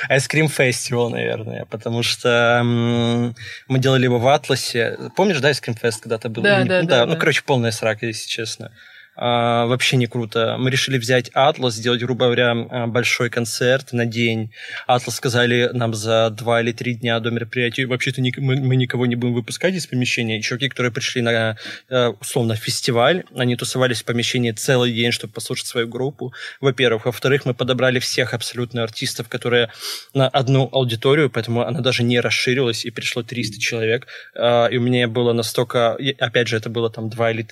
Айскрим 0.08 0.50
фестивал, 0.50 1.10
наверное, 1.10 1.66
потому 1.66 2.04
что 2.04 2.62
мы 2.64 3.80
делали 3.80 4.04
его 4.04 4.20
в 4.20 4.28
Атласе. 4.28 5.00
Помнишь, 5.16 5.40
да, 5.40 5.48
Айскрим 5.48 5.74
фест 5.74 6.02
когда-то 6.02 6.30
был? 6.30 6.44
Да, 6.44 6.64
да, 6.64 6.84
да. 6.84 7.06
Ну, 7.06 7.18
короче, 7.18 7.42
полная 7.44 7.72
срака, 7.72 8.06
если 8.06 8.28
честно 8.28 8.72
вообще 9.16 9.98
не 9.98 10.08
круто. 10.08 10.56
Мы 10.58 10.70
решили 10.72 10.98
взять 10.98 11.30
Атлас, 11.34 11.76
сделать, 11.76 12.02
грубо 12.02 12.26
говоря, 12.26 12.52
а, 12.52 12.88
большой 12.88 13.30
концерт 13.30 13.94
на 13.94 14.06
день. 14.06 14.52
Атлас 14.88 15.16
сказали 15.18 15.70
нам 15.74 15.94
за 15.94 16.30
два 16.32 16.62
или 16.62 16.72
три 16.72 16.96
дня 16.96 17.20
до 17.20 17.30
мероприятия, 17.30 17.86
вообще-то 17.86 18.22
мы, 18.22 18.56
мы 18.56 18.76
никого 18.76 19.06
не 19.06 19.16
будем 19.16 19.34
выпускать 19.34 19.76
из 19.76 19.86
помещения. 19.86 20.42
Чуваки, 20.42 20.70
которые 20.70 20.92
пришли 20.92 21.22
на, 21.22 21.58
а, 21.90 22.10
условно, 22.20 22.56
фестиваль, 22.56 23.24
они 23.36 23.56
тусовались 23.56 24.02
в 24.02 24.06
помещении 24.06 24.52
целый 24.52 24.92
день, 24.94 25.12
чтобы 25.12 25.34
послушать 25.34 25.68
свою 25.68 25.88
группу, 25.88 26.34
во-первых. 26.60 27.06
Во-вторых, 27.06 27.46
мы 27.46 27.54
подобрали 27.54 28.00
всех 28.00 28.34
абсолютно 28.34 28.84
артистов, 28.84 29.30
которые 29.30 29.70
на 30.14 30.28
одну 30.28 30.70
аудиторию, 30.72 31.30
поэтому 31.30 31.62
она 31.62 31.82
даже 31.82 32.04
не 32.04 32.20
расширилась, 32.20 32.86
и 32.86 32.92
пришло 32.92 33.24
300 33.24 33.60
человек. 33.60 34.08
А, 34.36 34.68
и 34.68 34.78
у 34.78 34.82
меня 34.82 35.08
было 35.08 35.34
настолько... 35.34 35.98
Опять 36.20 36.48
же, 36.48 36.58
это 36.58 36.70
было 36.70 36.90
там 36.90 37.10
два 37.10 37.32
или 37.32 37.48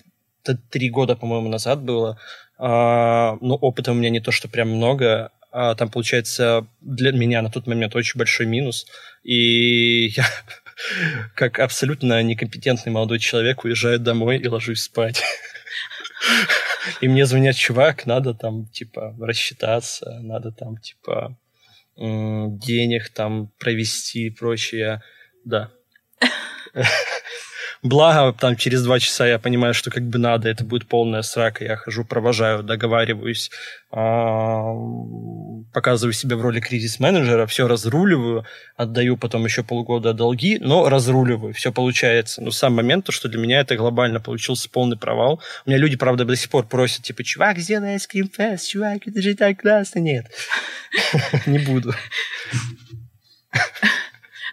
три 0.69 0.89
года, 0.89 1.15
по-моему, 1.15 1.49
назад 1.49 1.81
было. 1.81 2.19
А, 2.57 3.37
но 3.41 3.55
опыта 3.55 3.91
у 3.91 3.95
меня 3.95 4.09
не 4.09 4.19
то, 4.19 4.31
что 4.31 4.47
прям 4.47 4.69
много. 4.69 5.31
А 5.51 5.75
там, 5.75 5.89
получается, 5.89 6.67
для 6.79 7.11
меня 7.11 7.41
на 7.41 7.49
тот 7.49 7.67
момент 7.67 7.95
очень 7.95 8.17
большой 8.17 8.45
минус. 8.45 8.85
И 9.23 10.07
я, 10.15 10.25
как 11.35 11.59
абсолютно 11.59 12.21
некомпетентный 12.23 12.91
молодой 12.91 13.19
человек, 13.19 13.63
уезжаю 13.63 13.99
домой 13.99 14.37
и 14.37 14.47
ложусь 14.47 14.83
спать. 14.83 15.21
И 17.01 17.07
мне 17.07 17.25
звонят, 17.25 17.55
чувак, 17.55 18.05
надо 18.05 18.33
там, 18.33 18.65
типа, 18.67 19.15
рассчитаться, 19.19 20.19
надо 20.21 20.51
там, 20.51 20.77
типа, 20.77 21.37
денег 21.95 23.09
там 23.09 23.51
провести 23.59 24.27
и 24.27 24.29
прочее. 24.31 25.01
Да. 25.45 25.71
Благо, 27.83 28.37
там 28.37 28.55
через 28.55 28.83
два 28.83 28.99
часа 28.99 29.25
я 29.25 29.39
понимаю, 29.39 29.73
что 29.73 29.89
как 29.89 30.03
бы 30.03 30.19
надо, 30.19 30.47
это 30.49 30.63
будет 30.63 30.87
полная 30.87 31.23
срака. 31.23 31.65
Я 31.65 31.77
хожу, 31.77 32.05
провожаю, 32.05 32.61
договариваюсь, 32.61 33.49
показываю 35.73 36.13
себя 36.13 36.35
в 36.35 36.41
роли 36.41 36.59
кризис-менеджера, 36.59 37.47
все 37.47 37.67
разруливаю, 37.67 38.45
отдаю 38.75 39.17
потом 39.17 39.45
еще 39.45 39.63
полгода 39.63 40.13
долги, 40.13 40.59
но 40.59 40.89
разруливаю, 40.89 41.55
все 41.55 41.71
получается. 41.71 42.43
Но 42.43 42.51
сам 42.51 42.75
момент, 42.75 43.05
то, 43.05 43.11
что 43.11 43.27
для 43.29 43.39
меня 43.39 43.61
это 43.61 43.75
глобально 43.75 44.19
получился 44.19 44.69
полный 44.69 44.97
провал. 44.97 45.41
У 45.65 45.69
меня 45.71 45.79
люди, 45.79 45.97
правда, 45.97 46.23
до 46.23 46.35
сих 46.35 46.51
пор 46.51 46.67
просят, 46.67 47.01
типа, 47.01 47.23
чувак, 47.23 47.57
сделай 47.57 47.93
айскрим-фест, 47.93 48.69
чувак, 48.69 49.07
это 49.07 49.23
же 49.23 49.33
так 49.33 49.59
классно. 49.59 49.97
Нет, 49.99 50.27
не 51.47 51.57
буду. 51.57 51.95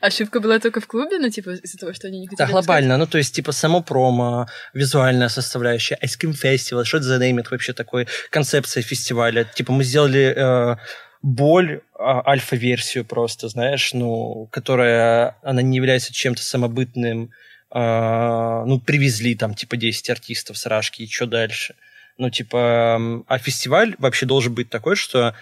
Ошибка 0.01 0.41
была 0.41 0.59
только 0.59 0.81
в 0.81 0.87
клубе, 0.87 1.19
ну, 1.19 1.29
типа, 1.31 1.51
из-за 1.51 1.79
того, 1.79 1.93
что 1.93 2.07
они 2.07 2.21
не 2.21 2.27
хотели... 2.27 2.47
Да, 2.47 2.53
глобально, 2.53 2.97
ну, 2.97 3.07
то 3.07 3.19
есть, 3.19 3.35
типа, 3.35 3.53
само 3.53 3.83
промо, 3.83 4.47
визуальная 4.75 5.29
составляющая, 5.29 5.99
Ice 6.03 6.19
Cream 6.21 6.35
Festival, 6.35 6.85
что 6.85 6.99
это 6.99 7.07
за 7.07 7.19
неймит 7.19 7.51
вообще 7.51 7.73
такой, 7.73 8.07
концепция 8.31 8.83
фестиваля. 8.83 9.45
Типа, 9.45 9.73
мы 9.73 9.85
сделали 9.85 10.35
э, 10.37 10.77
боль, 11.23 11.81
а, 11.99 12.23
альфа-версию 12.29 13.05
просто, 13.05 13.49
знаешь, 13.49 13.93
ну, 13.93 14.49
которая, 14.53 15.37
она 15.43 15.63
не 15.63 15.77
является 15.77 16.13
чем-то 16.13 16.43
самобытным, 16.43 17.31
э, 17.75 18.65
ну, 18.67 18.81
привезли 18.81 19.35
там, 19.35 19.55
типа, 19.55 19.77
10 19.77 20.11
артистов 20.11 20.59
с 20.59 20.67
Рашки, 20.67 21.03
и 21.03 21.11
что 21.11 21.27
дальше? 21.27 21.75
Ну, 22.19 22.31
типа, 22.31 23.25
а 23.27 23.39
фестиваль 23.39 23.95
вообще 23.99 24.27
должен 24.27 24.53
быть 24.53 24.71
такой, 24.71 24.97
что 24.97 25.35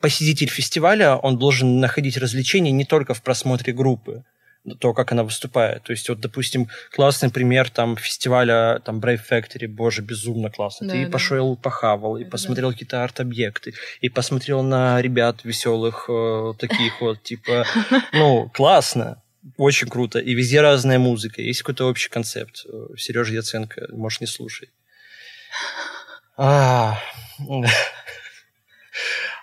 посетитель 0.00 0.48
фестиваля, 0.48 1.16
он 1.16 1.38
должен 1.38 1.80
находить 1.80 2.16
развлечения 2.16 2.72
не 2.72 2.84
только 2.84 3.14
в 3.14 3.22
просмотре 3.22 3.72
группы, 3.72 4.24
то, 4.78 4.92
как 4.92 5.12
она 5.12 5.24
выступает. 5.24 5.84
То 5.84 5.92
есть, 5.92 6.08
вот, 6.08 6.20
допустим, 6.20 6.68
классный 6.92 7.30
пример 7.30 7.70
там 7.70 7.96
фестиваля 7.96 8.80
там 8.84 9.00
Brave 9.00 9.20
Factory, 9.28 9.66
боже, 9.68 10.02
безумно 10.02 10.50
классно. 10.50 10.86
Да, 10.86 10.92
Ты 10.92 11.06
да. 11.06 11.10
пошел, 11.10 11.56
похавал, 11.56 12.16
и 12.18 12.24
посмотрел 12.24 12.68
да. 12.68 12.72
какие-то 12.74 13.02
арт-объекты, 13.02 13.74
и 14.00 14.08
посмотрел 14.08 14.62
на 14.62 15.00
ребят 15.00 15.44
веселых, 15.44 16.06
э, 16.08 16.52
таких 16.58 17.00
вот, 17.00 17.22
типа, 17.22 17.64
ну, 18.12 18.50
классно. 18.52 19.22
очень 19.56 19.88
круто. 19.88 20.18
И 20.18 20.34
везде 20.34 20.60
разная 20.60 20.98
музыка, 20.98 21.40
есть 21.40 21.62
какой-то 21.62 21.88
общий 21.88 22.10
концепт. 22.10 22.66
Сережа 22.98 23.32
Яценко, 23.32 23.88
можешь 23.92 24.20
не 24.20 24.26
слушать. 24.26 24.68
А, 26.36 26.98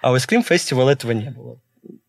а 0.02 0.12
в 0.12 0.16
Ice 0.16 0.48
Festival 0.48 0.90
этого 0.90 1.12
не 1.12 1.32
было. 1.32 1.60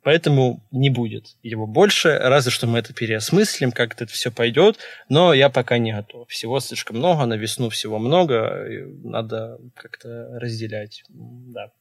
Поэтому 0.03 0.67
не 0.71 0.91
будет 0.91 1.37
его 1.43 1.67
больше, 1.67 2.17
разве 2.19 2.51
что 2.51 2.67
мы 2.67 2.79
это 2.79 2.95
переосмыслим, 2.95 3.73
как 3.73 3.95
это 3.95 4.07
все 4.07 4.31
пойдет, 4.31 4.79
но 5.09 5.35
я 5.35 5.51
пока 5.51 5.79
не 5.79 5.93
готов. 5.93 6.29
Всего 6.29 6.61
слишком 6.61 6.97
много, 6.97 7.27
на 7.27 7.35
весну 7.35 7.69
всего 7.69 7.99
много, 7.99 8.67
надо 9.05 9.59
как-то 9.75 10.39
разделять. 10.41 11.05
Да. 11.09 11.73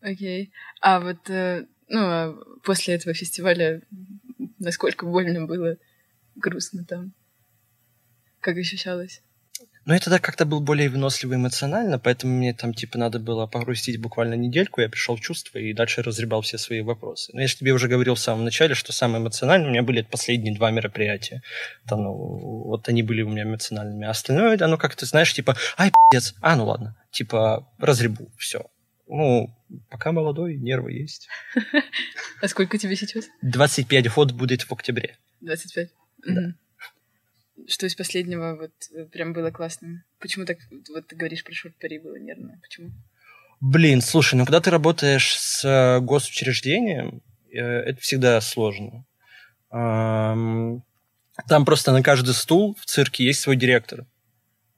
Окей. 0.00 0.46
Okay. 0.46 0.50
А 0.80 1.00
вот 1.00 1.28
э, 1.28 1.66
ну, 1.88 2.00
а 2.00 2.34
после 2.62 2.94
этого 2.94 3.14
фестиваля 3.14 3.82
насколько 4.58 5.06
больно 5.06 5.46
было, 5.46 5.76
грустно 6.34 6.84
там? 6.84 7.12
Как 8.40 8.56
ощущалось? 8.56 9.22
Ну, 9.88 9.94
я 9.94 10.00
тогда 10.00 10.18
как-то 10.18 10.44
был 10.44 10.60
более 10.60 10.90
выносливый 10.90 11.38
эмоционально, 11.38 11.98
поэтому 11.98 12.34
мне 12.34 12.52
там, 12.52 12.74
типа, 12.74 12.98
надо 12.98 13.18
было 13.18 13.46
погрустить 13.46 13.98
буквально 13.98 14.34
недельку, 14.34 14.82
я 14.82 14.90
пришел 14.90 15.16
в 15.16 15.20
чувство 15.22 15.56
и 15.56 15.72
дальше 15.72 16.02
разребал 16.02 16.42
все 16.42 16.58
свои 16.58 16.82
вопросы. 16.82 17.32
Но 17.32 17.40
я 17.40 17.48
же 17.48 17.56
тебе 17.56 17.72
уже 17.72 17.88
говорил 17.88 18.14
в 18.14 18.18
самом 18.18 18.44
начале, 18.44 18.74
что 18.74 18.92
самое 18.92 19.22
эмоциональное 19.22 19.68
у 19.68 19.70
меня 19.70 19.82
были 19.82 20.02
последние 20.02 20.54
два 20.54 20.70
мероприятия. 20.70 21.42
Там, 21.86 22.02
ну, 22.02 22.12
вот 22.12 22.86
они 22.90 23.02
были 23.02 23.22
у 23.22 23.30
меня 23.30 23.44
эмоциональными. 23.44 24.06
А 24.06 24.10
остальное, 24.10 24.58
оно 24.60 24.76
как-то, 24.76 25.06
знаешь, 25.06 25.32
типа, 25.32 25.56
ай, 25.78 25.90
пиздец, 26.10 26.34
а, 26.42 26.54
ну 26.54 26.66
ладно, 26.66 26.94
типа, 27.10 27.66
разребу, 27.78 28.30
все. 28.36 28.66
Ну, 29.06 29.56
пока 29.88 30.12
молодой, 30.12 30.58
нервы 30.58 30.92
есть. 30.92 31.28
А 32.42 32.48
сколько 32.48 32.76
тебе 32.76 32.94
сейчас? 32.94 33.24
25 33.40 34.12
год 34.12 34.32
будет 34.32 34.62
в 34.64 34.72
октябре. 34.72 35.16
25? 35.40 35.88
Да 36.26 36.52
что 37.66 37.86
из 37.86 37.94
последнего 37.94 38.56
вот 38.56 38.72
э, 38.94 39.04
прям 39.06 39.32
было 39.32 39.50
классным? 39.50 40.04
Почему 40.20 40.44
так, 40.44 40.58
вот 40.90 41.06
ты 41.06 41.16
говоришь 41.16 41.44
про 41.44 41.52
шорт-пари 41.52 41.98
было 41.98 42.16
нервно? 42.18 42.58
Почему? 42.62 42.90
Блин, 43.60 44.00
слушай, 44.00 44.36
ну 44.36 44.44
когда 44.44 44.60
ты 44.60 44.70
работаешь 44.70 45.36
с 45.36 45.64
э, 45.64 46.00
госучреждением, 46.00 47.22
э, 47.52 47.58
это 47.58 48.00
всегда 48.00 48.40
сложно. 48.40 49.04
Там 49.70 51.64
просто 51.64 51.92
на 51.92 52.02
каждый 52.02 52.34
стул 52.34 52.74
в 52.80 52.86
цирке 52.86 53.24
есть 53.24 53.40
свой 53.40 53.56
директор. 53.56 54.06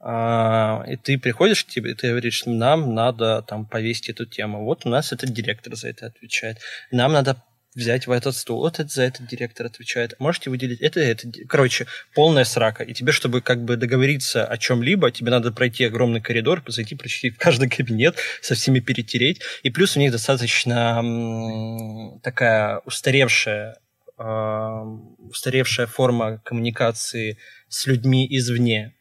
А, 0.03 0.83
и 0.87 0.95
ты 0.95 1.19
приходишь 1.19 1.63
к 1.63 1.67
тебе, 1.67 1.91
и 1.91 1.93
ты 1.93 2.09
говоришь, 2.09 2.45
нам 2.45 2.95
надо 2.95 3.43
там 3.43 3.65
повесить 3.65 4.09
эту 4.09 4.25
тему. 4.25 4.65
Вот 4.65 4.85
у 4.85 4.89
нас 4.89 5.13
этот 5.13 5.31
директор 5.31 5.75
за 5.75 5.89
это 5.89 6.07
отвечает. 6.07 6.57
Нам 6.91 7.13
надо 7.13 7.41
взять 7.73 8.07
в 8.07 8.11
этот 8.11 8.35
стул. 8.35 8.59
Вот 8.59 8.79
это 8.79 8.89
за 8.89 9.03
этот 9.03 9.27
директор 9.27 9.65
отвечает. 9.65 10.15
Можете 10.19 10.49
выделить 10.49 10.81
это, 10.81 10.99
это. 10.99 11.27
Короче, 11.47 11.87
полная 12.13 12.43
срака. 12.43 12.83
И 12.83 12.93
тебе, 12.93 13.11
чтобы 13.11 13.41
как 13.41 13.63
бы 13.63 13.77
договориться 13.77 14.45
о 14.45 14.57
чем-либо, 14.57 15.11
тебе 15.11 15.31
надо 15.31 15.51
пройти 15.51 15.85
огромный 15.85 16.21
коридор, 16.21 16.63
зайти, 16.67 16.95
прочти 16.95 17.29
в 17.29 17.37
каждый 17.37 17.69
кабинет, 17.75 18.17
со 18.41 18.55
всеми 18.55 18.79
перетереть. 18.79 19.41
И 19.63 19.69
плюс 19.69 19.95
у 19.95 19.99
них 19.99 20.11
достаточно 20.11 20.99
м- 20.99 22.19
такая 22.21 22.79
устаревшая 22.79 23.77
э- 24.17 24.97
устаревшая 25.29 25.87
форма 25.87 26.39
коммуникации 26.43 27.37
с 27.69 27.87
людьми 27.87 28.27
извне. 28.29 28.93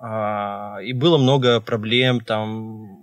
Э- 0.00 0.78
и 0.84 0.92
было 0.92 1.18
много 1.18 1.60
проблем 1.60 2.20
там, 2.20 2.98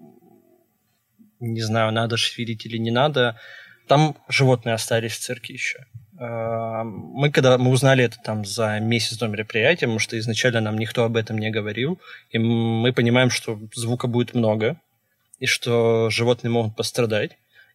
не 1.39 1.61
знаю, 1.61 1.93
надо 1.93 2.17
швирить 2.17 2.65
или 2.65 2.77
не 2.77 2.91
надо 2.91 3.39
там 3.89 4.15
животные 4.29 4.75
остались 4.75 5.13
в 5.13 5.19
цирке 5.19 5.53
еще. 5.53 5.79
А, 6.19 6.83
мы 6.83 7.31
когда 7.31 7.57
мы 7.57 7.71
узнали 7.71 8.03
это 8.03 8.17
там 8.23 8.45
за 8.45 8.79
месяц 8.79 9.17
до 9.17 9.27
мероприятия, 9.27 9.87
потому 9.87 9.99
что 9.99 10.17
изначально 10.19 10.61
нам 10.61 10.77
никто 10.77 11.03
об 11.03 11.17
этом 11.17 11.39
не 11.39 11.49
говорил, 11.49 11.99
и 12.29 12.37
мы 12.37 12.93
понимаем, 12.93 13.31
что 13.31 13.59
звука 13.73 14.07
будет 14.07 14.35
много, 14.35 14.79
и 15.39 15.47
что 15.47 16.09
животные 16.11 16.51
могут 16.51 16.75
пострадать. 16.75 17.31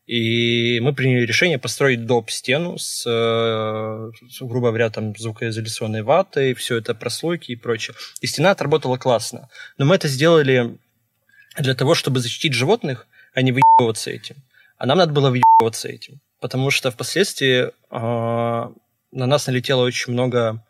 И 0.07 0.81
мы 0.81 0.93
приняли 0.93 1.25
решение 1.25 1.59
построить 1.59 2.05
доп. 2.05 2.31
стену 2.31 2.77
с, 2.79 3.05
с, 3.05 4.41
грубо 4.41 4.69
говоря, 4.69 4.91
там 4.91 5.17
звукоизоляционной 5.17 6.03
ватой, 6.03 6.53
все 6.55 6.77
это 6.77 6.95
прослойки 6.95 7.53
и 7.53 7.57
прочее. 7.57 7.97
И 8.21 8.27
стена 8.27 8.51
отработала 8.51 8.99
классно. 8.99 9.49
Но 9.79 9.87
мы 9.87 9.95
это 9.95 10.07
сделали 10.07 10.77
для 11.59 11.75
того, 11.75 11.95
чтобы 11.95 12.21
защитить 12.21 12.53
животных, 12.53 13.07
а 13.33 13.41
не 13.41 13.53
выебываться 13.53 14.11
этим. 14.11 14.37
А 14.85 14.87
нам 14.87 14.99
надо 14.99 15.15
было 15.15 15.31
въебываться 15.31 15.89
этим. 15.89 16.21
Потому 16.41 16.71
что 16.71 16.91
впоследствии 16.91 17.69
э, 17.69 17.71
на 17.91 19.27
нас 19.27 19.47
налетело 19.47 19.83
очень 19.83 20.13
много 20.13 20.63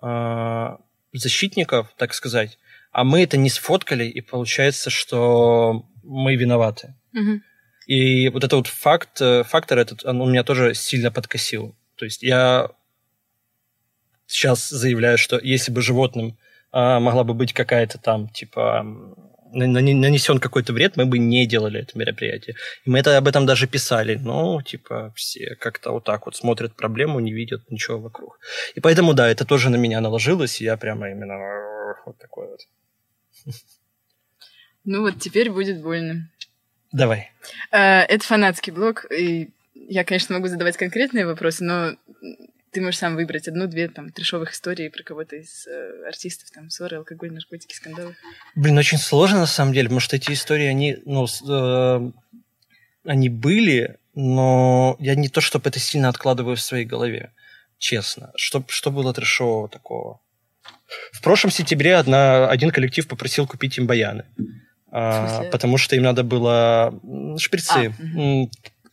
э, 0.00 0.76
защитников, 1.12 1.92
так 1.96 2.14
сказать, 2.14 2.56
а 2.92 3.02
мы 3.02 3.24
это 3.24 3.36
не 3.36 3.50
сфоткали, 3.50 4.04
и 4.04 4.20
получается, 4.20 4.90
что 4.90 5.88
мы 6.04 6.36
виноваты. 6.36 6.94
Угу. 7.14 7.40
И 7.88 8.28
вот 8.28 8.44
этот 8.44 8.52
вот 8.52 8.66
факт, 8.68 9.20
э, 9.20 9.42
фактор 9.42 9.78
этот, 9.78 10.04
он 10.04 10.18
меня 10.30 10.44
тоже 10.44 10.72
сильно 10.74 11.10
подкосил. 11.10 11.74
То 11.96 12.04
есть 12.04 12.22
я 12.22 12.70
сейчас 14.28 14.68
заявляю, 14.68 15.18
что 15.18 15.36
если 15.42 15.72
бы 15.72 15.82
животным 15.82 16.38
а, 16.70 17.00
могла 17.00 17.24
бы 17.24 17.34
быть 17.34 17.52
какая-то 17.52 17.98
там, 17.98 18.28
типа, 18.28 18.86
нанесен 19.52 20.38
какой-то 20.38 20.72
вред, 20.72 20.96
мы 20.96 21.06
бы 21.06 21.18
не 21.18 21.46
делали 21.46 21.80
это 21.80 21.98
мероприятие. 21.98 22.56
И 22.84 22.90
мы 22.90 22.98
это 22.98 23.16
об 23.16 23.28
этом 23.28 23.46
даже 23.46 23.66
писали. 23.66 24.16
Но, 24.16 24.62
типа, 24.62 25.12
все 25.14 25.56
как-то 25.56 25.92
вот 25.92 26.04
так 26.04 26.26
вот 26.26 26.36
смотрят 26.36 26.74
проблему, 26.74 27.20
не 27.20 27.32
видят 27.32 27.70
ничего 27.70 27.98
вокруг. 27.98 28.38
И 28.74 28.80
поэтому, 28.80 29.14
да, 29.14 29.28
это 29.28 29.44
тоже 29.44 29.70
на 29.70 29.76
меня 29.76 30.00
наложилось, 30.00 30.60
и 30.60 30.64
я 30.64 30.76
прямо 30.76 31.10
именно 31.10 31.36
вот 32.06 32.18
такой 32.18 32.48
вот. 32.48 32.60
Ну 34.84 35.02
вот 35.02 35.20
теперь 35.20 35.50
будет 35.50 35.80
больно. 35.80 36.28
Давай. 36.90 37.30
Э, 37.70 38.00
это 38.00 38.24
фанатский 38.24 38.72
блог, 38.72 39.06
и 39.10 39.50
я, 39.74 40.04
конечно, 40.04 40.34
могу 40.34 40.48
задавать 40.48 40.76
конкретные 40.76 41.26
вопросы, 41.26 41.64
но 41.64 41.96
ты 42.72 42.80
можешь 42.80 42.98
сам 42.98 43.16
выбрать 43.16 43.48
одну-две 43.48 43.88
там 43.88 44.10
трешовых 44.10 44.52
историй 44.52 44.90
про 44.90 45.02
кого-то 45.02 45.36
из 45.36 45.66
э, 45.66 46.06
артистов, 46.08 46.50
там, 46.50 46.70
ссоры, 46.70 46.96
алкоголь, 46.96 47.30
наркотики, 47.30 47.74
скандалы. 47.74 48.16
Блин, 48.54 48.78
очень 48.78 48.98
сложно 48.98 49.40
на 49.40 49.46
самом 49.46 49.74
деле, 49.74 49.88
потому 49.88 50.00
что 50.00 50.16
эти 50.16 50.32
истории, 50.32 50.66
они, 50.66 50.98
ну, 51.04 51.26
э, 51.26 52.10
они 53.04 53.28
были, 53.28 53.98
но 54.14 54.96
я 54.98 55.14
не 55.14 55.28
то, 55.28 55.40
чтобы 55.42 55.68
это 55.68 55.78
сильно 55.78 56.08
откладываю 56.08 56.56
в 56.56 56.62
своей 56.62 56.86
голове, 56.86 57.32
честно. 57.78 58.32
Что, 58.36 58.64
что 58.68 58.90
было 58.90 59.12
трешового 59.12 59.68
такого? 59.68 60.20
В 61.12 61.20
прошлом 61.22 61.50
сентябре 61.50 61.96
одна, 61.96 62.48
один 62.48 62.70
коллектив 62.70 63.06
попросил 63.06 63.46
купить 63.46 63.76
им 63.76 63.86
баяны. 63.86 64.24
А, 64.90 65.44
потому 65.50 65.78
что 65.78 65.96
им 65.96 66.02
надо 66.02 66.22
было 66.22 66.98
шприцы. 67.38 67.94
А, 67.98 68.02
угу. 68.02 68.50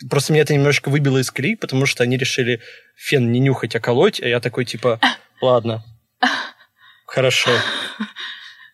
Просто 0.09 0.31
меня 0.31 0.43
это 0.43 0.53
немножко 0.53 0.89
выбило 0.89 1.17
из 1.17 1.31
колеи, 1.31 1.55
потому 1.55 1.85
что 1.85 2.03
они 2.03 2.17
решили 2.17 2.61
фен 2.95 3.31
не 3.31 3.39
нюхать, 3.39 3.75
а 3.75 3.79
колоть, 3.79 4.21
а 4.21 4.27
я 4.27 4.39
такой 4.39 4.65
типа, 4.65 4.99
ладно, 5.41 5.83
хорошо, 7.05 7.51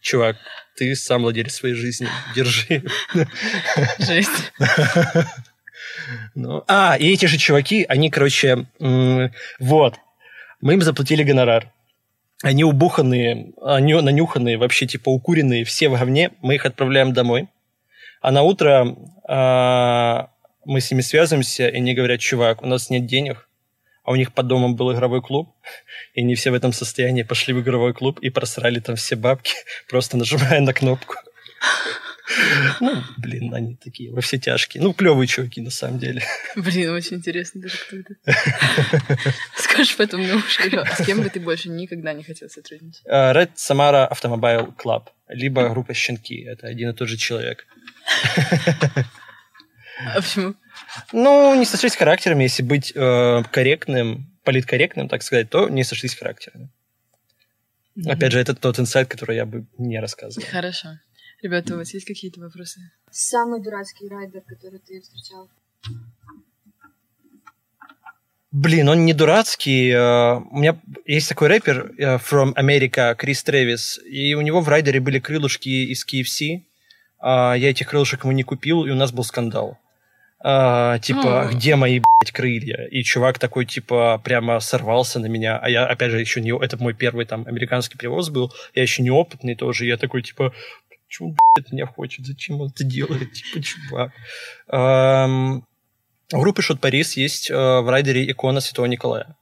чувак, 0.01 0.38
ты 0.75 0.95
сам 0.95 1.23
владелец 1.23 1.55
своей 1.55 1.75
жизни, 1.75 2.07
держи. 2.35 2.83
Жесть. 3.99 4.51
Ну, 6.35 6.63
а, 6.67 6.97
и 6.99 7.11
эти 7.11 7.25
же 7.25 7.38
чуваки, 7.38 7.85
они, 7.88 8.11
короче, 8.11 8.67
вот, 9.59 9.95
мы 10.61 10.73
им 10.73 10.81
заплатили 10.81 11.23
гонорар. 11.23 11.71
Они 12.43 12.63
убуханные, 12.63 13.53
они 13.61 13.93
нанюханные, 13.93 14.57
вообще 14.57 14.85
типа 14.85 15.09
укуренные, 15.09 15.63
все 15.63 15.89
в 15.89 15.93
говне. 15.93 16.31
Мы 16.41 16.55
их 16.55 16.65
отправляем 16.65 17.13
домой. 17.13 17.47
А 18.21 18.31
на 18.31 18.41
утро 18.41 18.95
а, 19.27 20.29
мы 20.65 20.82
с 20.82 20.91
ними 20.91 21.01
связываемся, 21.01 21.67
и 21.67 21.78
они 21.78 21.93
говорят, 21.93 22.19
чувак, 22.19 22.62
у 22.63 22.67
нас 22.67 22.89
нет 22.89 23.06
денег, 23.06 23.47
а 24.04 24.12
у 24.12 24.15
них 24.15 24.34
под 24.34 24.47
домом 24.47 24.75
был 24.75 24.93
игровой 24.93 25.21
клуб, 25.21 25.56
и 26.13 26.21
они 26.21 26.36
все 26.36 26.51
в 26.51 26.54
этом 26.54 26.73
состоянии 26.73 27.23
пошли 27.23 27.54
в 27.54 27.62
игровой 27.62 27.93
клуб 27.93 28.19
и 28.19 28.30
просрали 28.30 28.80
там 28.80 28.95
все 28.95 29.15
бабки, 29.15 29.54
просто 29.89 30.17
нажимая 30.17 30.62
на 30.62 30.73
кнопку. 30.73 31.15
Ну, 32.80 33.04
блин, 33.17 33.54
они 33.54 33.75
такие 33.75 34.12
во 34.12 34.19
все 34.19 34.39
тяжкие. 34.39 34.82
Ну, 34.82 34.93
клевые 34.93 35.28
чуваки, 35.28 35.62
на 35.62 35.69
самом 35.69 35.99
деле. 35.99 36.23
Блин, 36.56 36.89
очень 36.89 37.17
интересно 37.17 37.62
даже 37.62 37.78
кто 37.78 37.97
это. 37.97 38.15
Скажешь 39.56 39.95
потом 39.95 40.28
на 40.28 40.36
уши. 40.38 40.69
С 40.97 41.06
кем 41.06 41.21
бы 41.21 41.30
ты 41.30 41.39
больше 41.39 41.69
никогда 41.69 42.13
не 42.13 42.23
хотел 42.23 42.49
сотрудничать? 42.49 43.04
А, 43.08 43.34
Red 43.34 43.51
Samara 43.56 44.12
Automobile 44.12 44.73
Club. 44.75 45.04
Либо 45.28 45.69
группа 45.69 45.93
Щенки. 45.93 46.41
Это 46.41 46.67
один 46.67 46.89
и 46.89 46.93
тот 46.93 47.08
же 47.08 47.17
человек. 47.17 47.67
А 50.03 50.21
почему? 50.21 50.55
Ну, 51.13 51.55
не 51.55 51.65
сошлись 51.65 51.95
характерами. 51.95 52.43
Если 52.43 52.63
быть 52.63 52.91
э, 52.95 53.43
корректным, 53.51 54.31
политкорректным, 54.43 55.08
так 55.08 55.23
сказать, 55.23 55.49
то 55.49 55.69
не 55.69 55.84
сошлись 55.84 56.15
характерами. 56.15 56.69
Mm-hmm. 57.97 58.12
Опять 58.12 58.31
же, 58.34 58.39
это 58.39 58.55
тот 58.55 58.79
инсайт, 58.79 59.08
который 59.08 59.38
я 59.38 59.45
бы 59.45 59.65
не 59.77 59.99
рассказывал. 59.99 60.45
Хорошо. 60.51 60.89
Ребята, 61.41 61.75
у 61.75 61.77
вас 61.77 61.93
есть 61.93 62.05
какие-то 62.05 62.41
вопросы? 62.41 62.79
Самый 63.10 63.62
дурацкий 63.62 64.10
райдер, 64.10 64.41
который 64.41 64.79
ты 64.79 64.99
встречал? 65.01 65.49
Блин, 68.51 68.89
он 68.89 69.05
не 69.05 69.13
дурацкий. 69.13 69.91
Э, 69.91 70.39
у 70.39 70.58
меня 70.58 70.79
есть 71.05 71.29
такой 71.29 71.47
рэпер 71.47 71.93
э, 71.97 72.17
from 72.17 72.53
America, 72.55 73.15
Крис 73.15 73.43
Трэвис, 73.43 73.99
и 74.05 74.34
у 74.34 74.41
него 74.41 74.62
в 74.62 74.67
райдере 74.67 74.99
были 74.99 75.19
крылышки 75.19 75.69
из 75.69 76.05
KFC. 76.05 76.63
А, 77.19 77.53
я 77.53 77.69
этих 77.69 77.89
крылышек 77.89 78.23
ему 78.23 78.34
не 78.34 78.43
купил, 78.43 78.86
и 78.86 78.91
у 78.91 78.95
нас 78.95 79.12
был 79.12 79.23
скандал. 79.23 79.77
А, 80.47 80.99
типа, 80.99 81.47
mm. 81.49 81.53
где 81.53 81.75
мои, 81.75 81.99
блядь, 81.99 82.31
крылья? 82.31 82.86
И 82.91 83.01
чувак 83.01 83.39
такой, 83.39 83.65
типа, 83.65 84.21
прямо 84.23 84.60
сорвался 84.60 85.19
на 85.19 85.25
меня. 85.25 85.58
А 85.58 85.67
я, 85.67 85.88
опять 85.88 86.12
же, 86.12 86.19
еще 86.19 86.39
не... 86.39 86.55
Это 86.55 86.77
мой 86.77 86.93
первый 86.93 87.25
там 87.25 87.47
американский 87.47 87.97
привоз 87.97 88.29
был. 88.29 88.53
Я 88.75 88.84
еще 88.84 89.01
неопытный 89.01 89.55
тоже. 89.55 89.88
Я 89.88 89.97
такой, 89.97 90.21
типа, 90.21 90.53
почему, 91.08 91.36
блядь, 91.55 91.71
меня 91.71 91.88
хочет? 91.88 92.27
Зачем 92.27 92.62
он 92.62 92.67
это 92.67 92.84
делает? 92.84 93.34
Типа, 93.34 93.63
чувак. 93.63 94.12
У 96.31 96.39
группы 96.39 96.62
Шут 96.62 96.79
Парис 96.79 97.17
есть 97.17 97.49
э, 97.49 97.55
в 97.55 97.89
райдере 97.89 98.29
икона 98.29 98.60
Святого 98.60 98.86
Николая. 98.86 99.36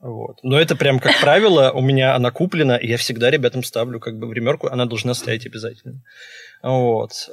Вот. 0.00 0.40
Но 0.42 0.58
это 0.58 0.74
прям 0.74 0.98
как 0.98 1.20
правило, 1.20 1.70
у 1.70 1.80
меня 1.80 2.14
она 2.16 2.32
куплена, 2.32 2.76
и 2.76 2.88
я 2.88 2.96
всегда 2.96 3.30
ребятам 3.30 3.62
ставлю 3.62 4.00
как 4.00 4.18
бы 4.18 4.26
в 4.26 4.32
ремерку, 4.32 4.66
она 4.66 4.84
должна 4.84 5.14
стоять 5.14 5.46
обязательно. 5.46 6.02
Вот. 6.62 7.28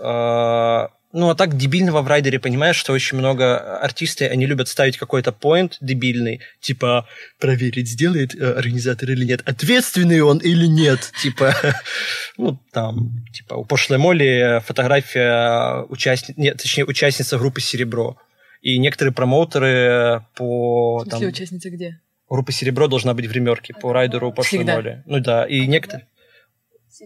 А, 1.13 1.17
ну, 1.17 1.29
а 1.29 1.35
так 1.35 1.57
дебильного 1.57 2.01
в 2.01 2.07
райдере, 2.07 2.39
понимаешь, 2.39 2.75
что 2.75 2.93
очень 2.93 3.17
много 3.17 3.79
артисты, 3.79 4.27
они 4.27 4.45
любят 4.45 4.67
ставить 4.67 4.97
какой-то 4.97 5.31
поинт 5.31 5.77
дебильный, 5.81 6.41
типа 6.59 7.07
проверить, 7.39 7.89
сделает 7.89 8.35
э, 8.35 8.53
организатор 8.53 9.09
или 9.09 9.25
нет, 9.25 9.41
ответственный 9.45 10.21
он 10.21 10.37
или 10.39 10.65
нет, 10.65 11.11
типа, 11.21 11.53
ну, 12.37 12.59
там, 12.71 13.23
типа, 13.33 13.55
у 13.55 13.65
пошлой 13.65 13.97
Молли 13.97 14.61
фотография 14.65 15.83
участницы, 15.89 16.39
нет, 16.39 16.57
точнее, 16.57 16.85
участница 16.85 17.37
группы 17.37 17.61
«Серебро», 17.61 18.17
и 18.61 18.77
некоторые 18.77 19.13
промоутеры 19.13 20.23
по... 20.35 21.03
Там, 21.09 21.23
участницы 21.23 21.69
где? 21.69 21.99
Группа 22.29 22.51
«Серебро» 22.51 22.87
должна 22.87 23.13
быть 23.13 23.25
в 23.25 23.31
ремерке 23.31 23.73
по 23.73 23.91
райдеру 23.91 24.31
по 24.31 24.43
Шлемоле. 24.43 25.03
Ну 25.05 25.19
да, 25.19 25.45
и 25.45 25.65
некоторые... 25.67 26.07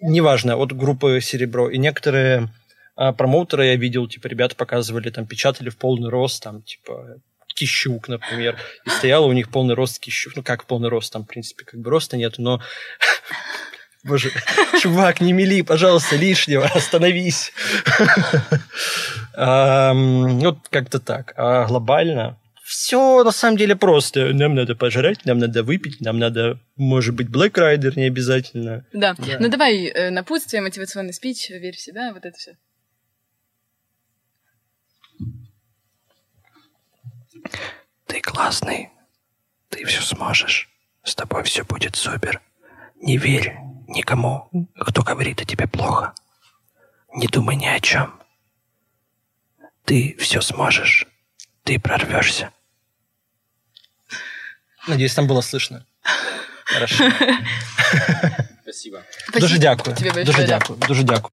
Неважно, 0.02 0.58
от 0.58 0.74
группы 0.74 1.20
«Серебро». 1.22 1.70
И 1.70 1.78
некоторые 1.78 2.50
а, 2.96 3.14
промоутеры 3.14 3.66
я 3.66 3.76
видел, 3.76 4.08
типа, 4.08 4.28
ребята 4.28 4.56
показывали, 4.56 5.10
там, 5.10 5.26
печатали 5.26 5.70
в 5.70 5.78
полный 5.78 6.10
рост, 6.10 6.44
там, 6.44 6.62
типа, 6.62 7.20
Кищук, 7.54 8.10
например, 8.10 8.58
и 8.86 8.90
стоял 8.90 9.26
у 9.26 9.32
них 9.32 9.50
полный 9.50 9.76
рост 9.76 10.00
Кищук. 10.00 10.36
Ну, 10.36 10.44
как 10.44 10.66
полный 10.66 10.90
рост, 10.90 11.14
там, 11.14 11.24
в 11.24 11.28
принципе, 11.28 11.66
как 11.66 11.80
бы 11.80 11.90
роста 11.90 12.18
нет, 12.18 12.36
но 12.38 12.62
Боже, 14.04 14.32
чувак, 14.82 15.22
не 15.22 15.34
мели, 15.34 15.62
пожалуйста, 15.62 16.16
лишнего, 16.16 16.66
остановись. 16.66 17.52
Вот 19.36 20.58
как-то 20.70 21.00
так. 21.00 21.34
А 21.38 21.66
глобально 21.66 22.38
все 22.66 23.24
на 23.24 23.32
самом 23.32 23.58
деле 23.58 23.76
просто. 23.76 24.34
Нам 24.34 24.56
надо 24.56 24.76
пожрать, 24.76 25.24
нам 25.26 25.38
надо 25.38 25.64
выпить, 25.64 26.02
нам 26.02 26.18
надо, 26.18 26.60
может 26.76 27.14
быть, 27.14 27.28
Black 27.28 27.54
Rider 27.54 27.94
не 27.96 28.06
обязательно. 28.06 28.86
Да. 28.92 29.16
да. 29.18 29.38
Ну 29.40 29.50
давай 29.50 29.86
э, 29.86 30.10
напутствие, 30.10 30.64
мотивационный 30.64 31.14
спич, 31.14 31.50
верь 31.52 31.76
в 31.76 31.80
себя, 31.80 32.12
вот 32.12 32.26
это 32.26 32.36
все. 32.38 32.58
Ты 38.06 38.22
классный. 38.22 38.90
Ты 39.70 39.86
все 39.86 40.02
сможешь. 40.02 40.70
С 41.04 41.16
тобой 41.16 41.44
все 41.44 41.64
будет 41.64 41.96
супер. 41.96 42.42
Не 42.96 43.18
верь 43.18 43.58
никому, 43.88 44.50
кто 44.80 45.04
говорит 45.04 45.42
о 45.42 45.46
тебе 45.46 45.68
плохо. 45.68 46.14
Не 47.14 47.28
думай 47.28 47.56
ни 47.56 47.68
о 47.68 47.80
чем. 47.80 48.20
Ты 49.86 50.16
все 50.20 50.42
сможешь. 50.42 51.08
Ты 51.64 51.80
прорвешься. 51.80 52.52
Надеюсь, 54.88 55.14
там 55.14 55.28
было 55.28 55.42
слышно. 55.42 55.86
Хорошо. 56.66 57.04
Спасибо. 58.64 59.04
Дуже 59.40 59.58
дякую. 59.58 59.96
Дуже 60.26 60.48
дякую. 60.48 60.80
Дуже 60.80 61.04
дякую. 61.04 61.32